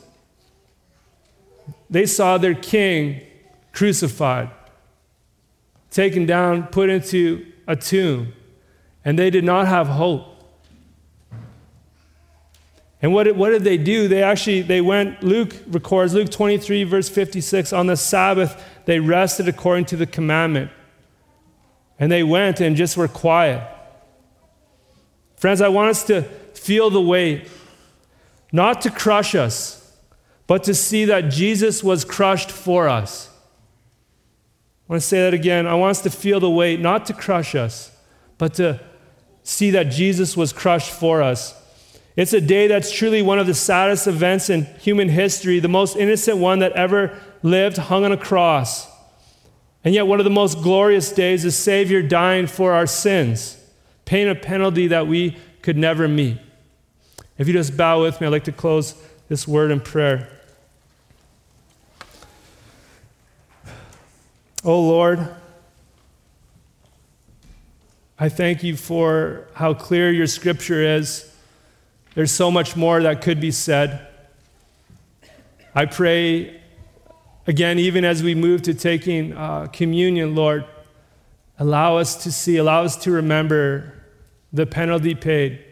They 1.88 2.06
saw 2.06 2.38
their 2.38 2.54
king 2.54 3.22
crucified, 3.72 4.50
taken 5.90 6.26
down, 6.26 6.68
put 6.68 6.88
into 6.88 7.49
a 7.70 7.76
tomb, 7.76 8.32
and 9.04 9.18
they 9.18 9.30
did 9.30 9.44
not 9.44 9.68
have 9.68 9.86
hope. 9.86 10.26
And 13.00 13.14
what 13.14 13.24
did, 13.24 13.36
what 13.36 13.50
did 13.50 13.62
they 13.62 13.78
do? 13.78 14.08
They 14.08 14.22
actually, 14.22 14.62
they 14.62 14.80
went, 14.80 15.22
Luke 15.22 15.54
records, 15.68 16.12
Luke 16.12 16.30
23, 16.30 16.84
verse 16.84 17.08
56, 17.08 17.72
on 17.72 17.86
the 17.86 17.96
Sabbath, 17.96 18.62
they 18.84 18.98
rested 18.98 19.48
according 19.48 19.86
to 19.86 19.96
the 19.96 20.06
commandment. 20.06 20.70
And 21.98 22.10
they 22.10 22.22
went 22.22 22.60
and 22.60 22.76
just 22.76 22.96
were 22.96 23.08
quiet. 23.08 23.66
Friends, 25.36 25.62
I 25.62 25.68
want 25.68 25.90
us 25.90 26.04
to 26.04 26.22
feel 26.22 26.90
the 26.90 27.00
weight, 27.00 27.48
not 28.52 28.82
to 28.82 28.90
crush 28.90 29.34
us, 29.34 29.96
but 30.46 30.64
to 30.64 30.74
see 30.74 31.04
that 31.06 31.30
Jesus 31.30 31.84
was 31.84 32.04
crushed 32.04 32.50
for 32.50 32.88
us. 32.88 33.29
I 34.90 34.94
want 34.94 35.02
to 35.02 35.06
say 35.06 35.22
that 35.22 35.34
again. 35.34 35.68
I 35.68 35.74
want 35.74 35.92
us 35.92 36.02
to 36.02 36.10
feel 36.10 36.40
the 36.40 36.50
weight, 36.50 36.80
not 36.80 37.06
to 37.06 37.12
crush 37.12 37.54
us, 37.54 37.96
but 38.38 38.54
to 38.54 38.80
see 39.44 39.70
that 39.70 39.84
Jesus 39.84 40.36
was 40.36 40.52
crushed 40.52 40.90
for 40.90 41.22
us. 41.22 41.54
It's 42.16 42.32
a 42.32 42.40
day 42.40 42.66
that's 42.66 42.90
truly 42.90 43.22
one 43.22 43.38
of 43.38 43.46
the 43.46 43.54
saddest 43.54 44.08
events 44.08 44.50
in 44.50 44.64
human 44.80 45.08
history, 45.08 45.60
the 45.60 45.68
most 45.68 45.96
innocent 45.96 46.38
one 46.38 46.58
that 46.58 46.72
ever 46.72 47.16
lived, 47.44 47.76
hung 47.76 48.04
on 48.04 48.10
a 48.10 48.16
cross. 48.16 48.88
And 49.84 49.94
yet, 49.94 50.08
one 50.08 50.18
of 50.18 50.24
the 50.24 50.30
most 50.30 50.60
glorious 50.60 51.12
days, 51.12 51.44
the 51.44 51.52
Savior 51.52 52.02
dying 52.02 52.48
for 52.48 52.72
our 52.72 52.88
sins, 52.88 53.64
paying 54.06 54.28
a 54.28 54.34
penalty 54.34 54.88
that 54.88 55.06
we 55.06 55.36
could 55.62 55.76
never 55.76 56.08
meet. 56.08 56.38
If 57.38 57.46
you 57.46 57.52
just 57.52 57.76
bow 57.76 58.02
with 58.02 58.20
me, 58.20 58.26
I'd 58.26 58.30
like 58.30 58.44
to 58.44 58.52
close 58.52 59.00
this 59.28 59.46
word 59.46 59.70
in 59.70 59.78
prayer. 59.78 60.28
Oh 64.62 64.78
Lord, 64.78 65.26
I 68.18 68.28
thank 68.28 68.62
you 68.62 68.76
for 68.76 69.48
how 69.54 69.72
clear 69.72 70.12
your 70.12 70.26
scripture 70.26 70.82
is. 70.82 71.34
There's 72.14 72.30
so 72.30 72.50
much 72.50 72.76
more 72.76 73.00
that 73.00 73.22
could 73.22 73.40
be 73.40 73.52
said. 73.52 74.06
I 75.74 75.86
pray, 75.86 76.60
again, 77.46 77.78
even 77.78 78.04
as 78.04 78.22
we 78.22 78.34
move 78.34 78.60
to 78.62 78.74
taking 78.74 79.34
uh, 79.34 79.68
communion, 79.68 80.34
Lord, 80.34 80.66
allow 81.58 81.96
us 81.96 82.22
to 82.24 82.30
see, 82.30 82.58
allow 82.58 82.84
us 82.84 82.96
to 83.04 83.10
remember 83.12 83.94
the 84.52 84.66
penalty 84.66 85.14
paid. 85.14 85.64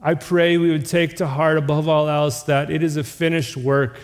I 0.00 0.14
pray 0.14 0.56
we 0.56 0.70
would 0.70 0.86
take 0.86 1.16
to 1.16 1.26
heart, 1.26 1.58
above 1.58 1.90
all 1.90 2.08
else, 2.08 2.42
that 2.44 2.70
it 2.70 2.82
is 2.82 2.96
a 2.96 3.04
finished 3.04 3.54
work, 3.54 3.98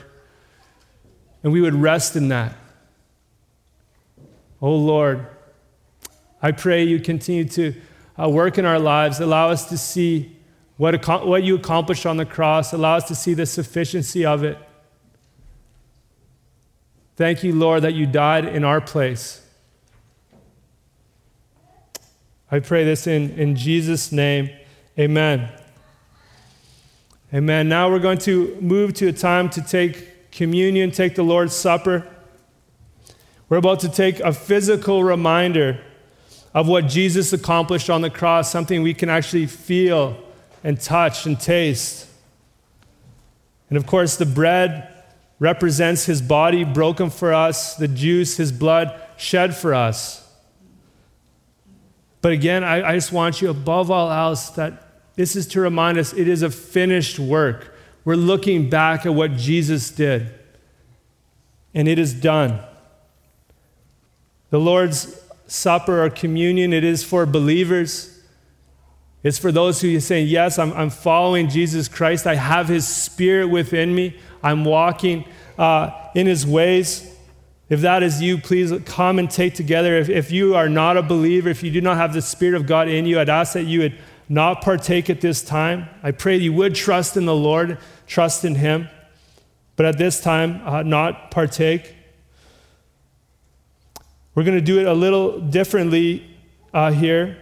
and 1.43 1.55
we 1.55 1.63
would 1.63 1.75
rest 1.75 2.17
in 2.17 2.29
that. 2.29 2.55
Oh 4.61 4.75
Lord, 4.75 5.27
I 6.41 6.53
pray 6.53 6.85
you 6.85 7.01
continue 7.01 7.45
to 7.45 7.75
uh, 8.19 8.29
work 8.29 8.59
in 8.59 8.65
our 8.65 8.79
lives. 8.79 9.21
Allow 9.21 9.51
us 9.51 9.69
to 9.69 9.79
see 9.79 10.37
what, 10.77 11.07
what 11.27 11.43
you 11.43 11.57
accomplished 11.57 12.07
on 12.07 12.17
the 12.17 12.27
cross. 12.27 12.73
Allow 12.73 12.97
us 12.97 13.09
to 13.09 13.15
see 13.15 13.35
the 13.35 13.47
sufficiency 13.47 14.25
of 14.25 14.45
it. 14.45 14.59
Thank 17.17 17.43
you, 17.43 17.55
Lord, 17.55 17.83
that 17.83 17.95
you 17.95 18.07
died 18.07 18.45
in 18.45 18.63
our 18.63 18.81
place. 18.81 19.43
I 22.51 22.61
pray 22.61 22.85
this 22.85 23.07
in, 23.07 23.31
in 23.39 23.57
Jesus' 23.57 24.13
name. 24.13 24.51
Amen. 24.99 25.51
Amen. 27.35 27.69
Now 27.69 27.91
we're 27.91 27.99
going 27.99 28.19
to 28.19 28.57
move 28.61 28.95
to 28.95 29.09
a 29.09 29.13
time 29.13 29.51
to 29.51 29.63
take 29.63 30.31
communion, 30.31 30.91
take 30.91 31.15
the 31.17 31.25
Lord's 31.25 31.57
Supper. 31.57 32.07
We're 33.49 33.59
about 33.59 33.81
to 33.81 33.89
take 33.89 34.21
a 34.21 34.33
physical 34.33 35.05
reminder 35.05 35.81
of 36.53 36.67
what 36.67 36.87
Jesus 36.87 37.33
accomplished 37.33 37.91
on 37.91 38.01
the 38.01 38.11
cross, 38.11 38.51
something 38.51 38.83
we 38.83 38.95
can 38.95 39.09
actually 39.09 39.47
feel 39.47 40.17
and 40.65 40.81
touch 40.81 41.27
and 41.27 41.39
taste. 41.39 42.09
And 43.69 43.77
of 43.77 43.87
course, 43.87 44.17
the 44.17 44.27
bread 44.27 44.93
represents 45.39 46.07
his 46.07 46.23
body 46.23 46.65
broken 46.65 47.11
for 47.11 47.35
us, 47.35 47.77
the 47.77 47.89
juice, 47.89 48.37
his 48.37 48.53
blood 48.53 49.01
shed 49.17 49.55
for 49.55 49.75
us. 49.75 50.27
But 52.23 52.33
again, 52.33 52.65
I, 52.65 52.91
I 52.91 52.95
just 52.95 53.13
want 53.13 53.41
you, 53.41 53.51
above 53.51 53.91
all 53.91 54.11
else, 54.11 54.51
that 54.51 55.15
this 55.15 55.37
is 55.37 55.47
to 55.49 55.61
remind 55.61 55.99
us 55.99 56.13
it 56.13 56.27
is 56.27 56.43
a 56.43 56.51
finished 56.51 57.19
work. 57.19 57.77
We're 58.05 58.17
looking 58.17 58.71
back 58.71 59.07
at 59.07 59.15
what 59.15 59.37
Jesus 59.37 59.91
did, 59.91 60.33
and 61.75 61.87
it 61.87 61.99
is 61.99 62.15
done. 62.15 62.61
The 64.57 64.61
Lord's 64.61 65.23
Supper 65.49 66.03
or 66.03 66.09
communion, 66.09 66.73
it 66.73 66.83
is 66.83 67.05
for 67.05 67.27
believers. 67.27 68.23
It's 69.23 69.39
for 69.39 69.53
those 69.53 69.83
who 69.83 70.01
say, 70.01 70.23
Yes, 70.23 70.59
I'm, 70.59 70.73
I'm 70.73 70.89
following 70.89 71.51
Jesus 71.51 71.89
Christ. 71.89 72.27
I 72.27 72.37
have 72.37 72.67
his 72.67 72.89
spirit 72.89 73.49
within 73.49 73.95
me. 73.95 74.17
I'm 74.43 74.65
walking 74.65 75.27
uh, 75.59 75.91
in 76.15 76.27
his 76.27 76.47
ways. 76.47 77.15
If 77.69 77.83
that 77.83 78.03
is 78.03 78.23
you, 78.23 78.39
please 78.39 78.73
come 78.87 79.19
and 79.19 79.31
take 79.31 79.53
together. 79.53 79.95
If, 79.99 80.09
if 80.09 80.33
you 80.33 80.55
are 80.55 80.71
not 80.71 80.97
a 80.97 81.03
believer, 81.03 81.51
if 81.51 81.63
you 81.63 81.71
do 81.71 81.83
not 81.83 81.99
have 81.99 82.15
the 82.15 82.23
Spirit 82.23 82.55
of 82.55 82.67
God 82.67 82.89
in 82.89 83.05
you, 83.05 83.21
I'd 83.21 83.29
ask 83.29 83.53
that 83.53 83.65
you 83.65 83.81
would 83.81 83.99
not 84.27 84.63
partake 84.63 85.11
at 85.11 85.21
this 85.21 85.45
time. 85.45 85.87
I 86.03 86.13
pray 86.13 86.39
you 86.39 86.55
would 86.55 86.75
trust 86.75 87.19
in 87.19 87.27
the 87.27 87.37
Lord, 87.37 87.77
trust 88.07 88.43
in 88.43 88.55
him, 88.55 88.89
but 89.77 89.85
at 89.85 89.99
this 89.99 90.19
time, 90.19 90.67
uh, 90.67 90.83
not 90.83 91.31
partake. 91.31 91.96
We're 94.37 94.45
going 94.45 94.59
to 94.59 94.61
do 94.61 94.79
it 94.79 94.87
a 94.87 94.93
little 94.93 95.41
differently 95.41 96.23
uh, 96.75 96.93
here. 96.93 97.39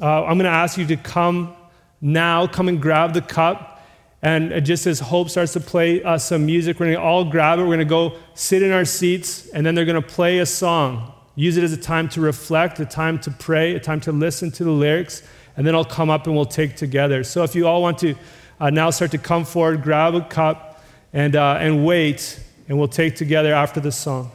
Uh, 0.00 0.22
I'm 0.22 0.38
going 0.38 0.44
to 0.44 0.50
ask 0.50 0.78
you 0.78 0.86
to 0.86 0.96
come 0.96 1.56
now, 2.00 2.46
come 2.46 2.68
and 2.68 2.80
grab 2.80 3.12
the 3.12 3.22
cup. 3.22 3.84
And 4.22 4.64
just 4.64 4.86
as 4.86 5.00
Hope 5.00 5.30
starts 5.30 5.54
to 5.54 5.60
play 5.60 6.00
uh, 6.00 6.16
some 6.16 6.46
music, 6.46 6.78
we're 6.78 6.86
going 6.86 6.96
to 6.96 7.02
all 7.02 7.24
grab 7.24 7.58
it. 7.58 7.62
We're 7.62 7.74
going 7.74 7.80
to 7.80 7.84
go 7.84 8.18
sit 8.34 8.62
in 8.62 8.70
our 8.70 8.84
seats, 8.84 9.48
and 9.48 9.66
then 9.66 9.74
they're 9.74 9.84
going 9.84 10.00
to 10.00 10.08
play 10.08 10.38
a 10.38 10.46
song. 10.46 11.12
Use 11.34 11.56
it 11.56 11.64
as 11.64 11.72
a 11.72 11.76
time 11.76 12.08
to 12.10 12.20
reflect, 12.20 12.78
a 12.78 12.86
time 12.86 13.18
to 13.18 13.32
pray, 13.32 13.74
a 13.74 13.80
time 13.80 13.98
to 14.02 14.12
listen 14.12 14.52
to 14.52 14.62
the 14.62 14.70
lyrics, 14.70 15.24
and 15.56 15.66
then 15.66 15.74
I'll 15.74 15.84
come 15.84 16.08
up 16.08 16.28
and 16.28 16.36
we'll 16.36 16.46
take 16.46 16.76
together. 16.76 17.24
So 17.24 17.42
if 17.42 17.56
you 17.56 17.66
all 17.66 17.82
want 17.82 17.98
to 17.98 18.14
uh, 18.60 18.70
now 18.70 18.90
start 18.90 19.10
to 19.10 19.18
come 19.18 19.44
forward, 19.44 19.82
grab 19.82 20.14
a 20.14 20.20
cup, 20.20 20.84
and, 21.12 21.34
uh, 21.34 21.58
and 21.58 21.84
wait, 21.84 22.38
and 22.68 22.78
we'll 22.78 22.86
take 22.86 23.16
together 23.16 23.52
after 23.52 23.80
the 23.80 23.90
song. 23.90 24.30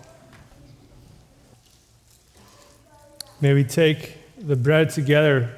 May 3.44 3.54
we 3.54 3.66
take 3.66 4.20
the 4.38 4.56
bread 4.56 4.90
together, 4.90 5.50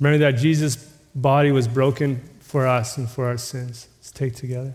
remember 0.00 0.18
that 0.18 0.36
Jesus' 0.36 0.74
body 1.14 1.52
was 1.52 1.68
broken 1.68 2.20
for 2.40 2.66
us 2.66 2.98
and 2.98 3.08
for 3.08 3.26
our 3.26 3.36
sins. 3.36 3.86
Let's 3.98 4.10
take 4.10 4.34
together. 4.34 4.74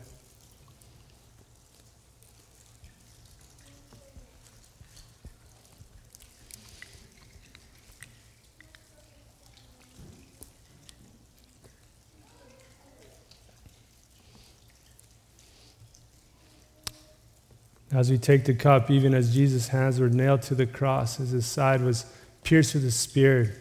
As 17.92 18.10
we 18.10 18.18
take 18.18 18.46
the 18.46 18.54
cup, 18.54 18.90
even 18.90 19.14
as 19.14 19.34
Jesus' 19.34 19.68
hands 19.68 20.00
were 20.00 20.08
nailed 20.08 20.44
to 20.44 20.56
the 20.56 20.66
cross, 20.66 21.20
as 21.20 21.32
his 21.32 21.46
side 21.46 21.82
was 21.82 22.06
pierced 22.50 22.74
with 22.74 22.84
a 22.84 22.90
spear, 22.90 23.54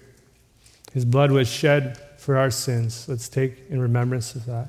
his 0.94 1.04
blood 1.04 1.30
was 1.30 1.46
shed 1.46 1.98
for 2.16 2.38
our 2.38 2.50
sins. 2.50 3.06
Let's 3.06 3.28
take 3.28 3.68
in 3.68 3.82
remembrance 3.82 4.34
of 4.34 4.46
that. 4.46 4.68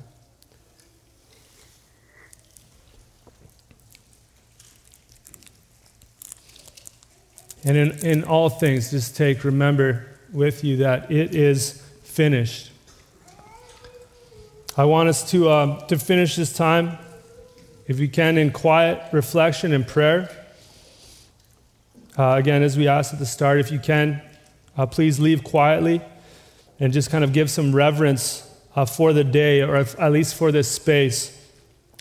And 7.64 7.78
in, 7.78 8.06
in 8.06 8.24
all 8.24 8.50
things, 8.50 8.90
just 8.90 9.16
take, 9.16 9.42
remember 9.42 10.06
with 10.34 10.64
you 10.64 10.76
that 10.76 11.10
it 11.10 11.34
is 11.34 11.82
finished. 12.02 12.72
I 14.76 14.84
want 14.84 15.08
us 15.08 15.30
to, 15.30 15.50
um, 15.50 15.82
to 15.88 15.98
finish 15.98 16.36
this 16.36 16.52
time 16.52 16.98
if 17.86 17.98
you 17.98 18.08
can, 18.08 18.36
in 18.36 18.50
quiet 18.50 19.02
reflection 19.14 19.72
and 19.72 19.88
prayer. 19.88 20.39
Uh, 22.20 22.36
again, 22.36 22.62
as 22.62 22.76
we 22.76 22.86
asked 22.86 23.14
at 23.14 23.18
the 23.18 23.24
start, 23.24 23.58
if 23.58 23.72
you 23.72 23.78
can, 23.78 24.20
uh, 24.76 24.84
please 24.84 25.18
leave 25.18 25.42
quietly 25.42 26.02
and 26.78 26.92
just 26.92 27.08
kind 27.08 27.24
of 27.24 27.32
give 27.32 27.50
some 27.50 27.74
reverence 27.74 28.46
uh, 28.76 28.84
for 28.84 29.14
the 29.14 29.24
day, 29.24 29.62
or 29.62 29.76
if, 29.76 29.98
at 29.98 30.12
least 30.12 30.34
for 30.34 30.52
this 30.52 30.70
space. 30.70 31.34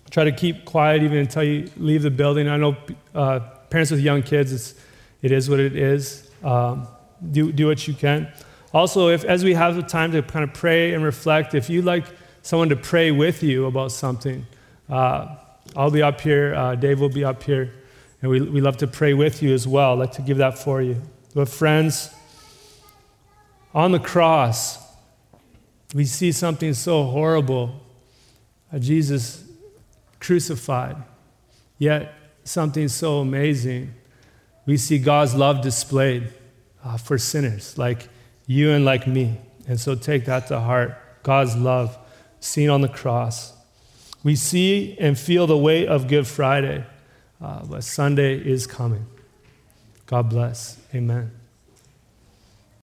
Try 0.10 0.26
to 0.26 0.34
keep 0.34 0.66
quiet 0.66 1.04
even 1.04 1.20
until 1.20 1.44
you 1.44 1.72
leave 1.78 2.02
the 2.02 2.12
building. 2.12 2.50
I 2.50 2.58
know 2.58 2.76
uh, 3.16 3.40
parents 3.70 3.92
with 3.92 4.02
young 4.02 4.22
kids, 4.22 4.52
it's, 4.52 4.76
it 5.22 5.32
is 5.32 5.50
what 5.50 5.62
it 5.62 5.78
is. 5.78 6.30
Um, 6.44 6.86
do, 7.32 7.54
do 7.54 7.68
what 7.68 7.88
you 7.88 7.94
can. 7.94 8.30
Also, 8.74 9.08
if 9.08 9.24
as 9.24 9.46
we 9.46 9.54
have 9.54 9.78
the 9.78 9.84
time 9.84 10.12
to 10.12 10.22
kind 10.22 10.44
of 10.44 10.54
pray 10.54 10.94
and 10.94 11.02
reflect, 11.02 11.56
if 11.56 11.70
you'd 11.70 11.86
like 11.86 12.04
someone 12.42 12.68
to 12.68 12.76
pray 12.76 13.12
with 13.12 13.42
you 13.42 13.68
about 13.68 13.94
something, 13.94 14.46
uh, 14.90 15.38
I'll 15.78 15.92
be 15.92 16.02
up 16.02 16.20
here, 16.20 16.56
uh, 16.56 16.76
Dave 16.76 17.00
will 17.00 17.08
be 17.08 17.24
up 17.24 17.42
here, 17.42 17.74
and 18.22 18.32
we, 18.32 18.42
we 18.42 18.62
love 18.62 18.78
to 18.78 18.88
pray 18.88 19.14
with 19.14 19.42
you 19.42 19.54
as 19.54 19.68
well. 19.68 19.94
I'd 19.94 20.00
like 20.00 20.12
to 20.14 20.22
give 20.22 20.38
that 20.38 20.58
for 20.58 20.82
you. 20.82 21.02
But, 21.34 21.48
friends, 21.48 22.14
on 23.74 23.92
the 23.92 24.00
cross, 24.00 24.78
we 25.94 26.06
see 26.06 26.32
something 26.32 26.74
so 26.74 27.04
horrible 27.04 27.82
uh, 28.72 28.80
Jesus 28.80 29.44
crucified, 30.20 30.98
yet 31.78 32.14
something 32.44 32.88
so 32.88 33.20
amazing. 33.20 33.94
We 34.66 34.78
see 34.78 35.00
God's 35.00 35.34
love 35.34 35.62
displayed 35.62 36.32
uh, 36.84 36.98
for 36.98 37.18
sinners 37.18 37.78
like 37.78 38.08
you 38.46 38.72
and 38.72 38.86
like 38.86 39.08
me. 39.08 39.40
And 39.68 39.80
so 39.80 39.96
take 39.96 40.26
that 40.26 40.48
to 40.48 40.60
heart 40.60 40.98
God's 41.24 41.56
love 41.56 41.98
seen 42.40 42.70
on 42.70 42.82
the 42.82 42.88
cross. 42.90 43.54
We 44.24 44.36
see 44.36 44.98
and 45.00 45.18
feel 45.18 45.48
the 45.48 45.58
weight 45.58 45.88
of 45.88 46.08
Good 46.08 46.28
Friday, 46.28 46.86
uh, 47.42 47.66
but 47.66 47.84
Sunday 47.84 48.36
is 48.38 48.68
coming. 48.68 49.06
God 50.06 50.30
bless. 50.30 50.78
Amen. 50.94 51.39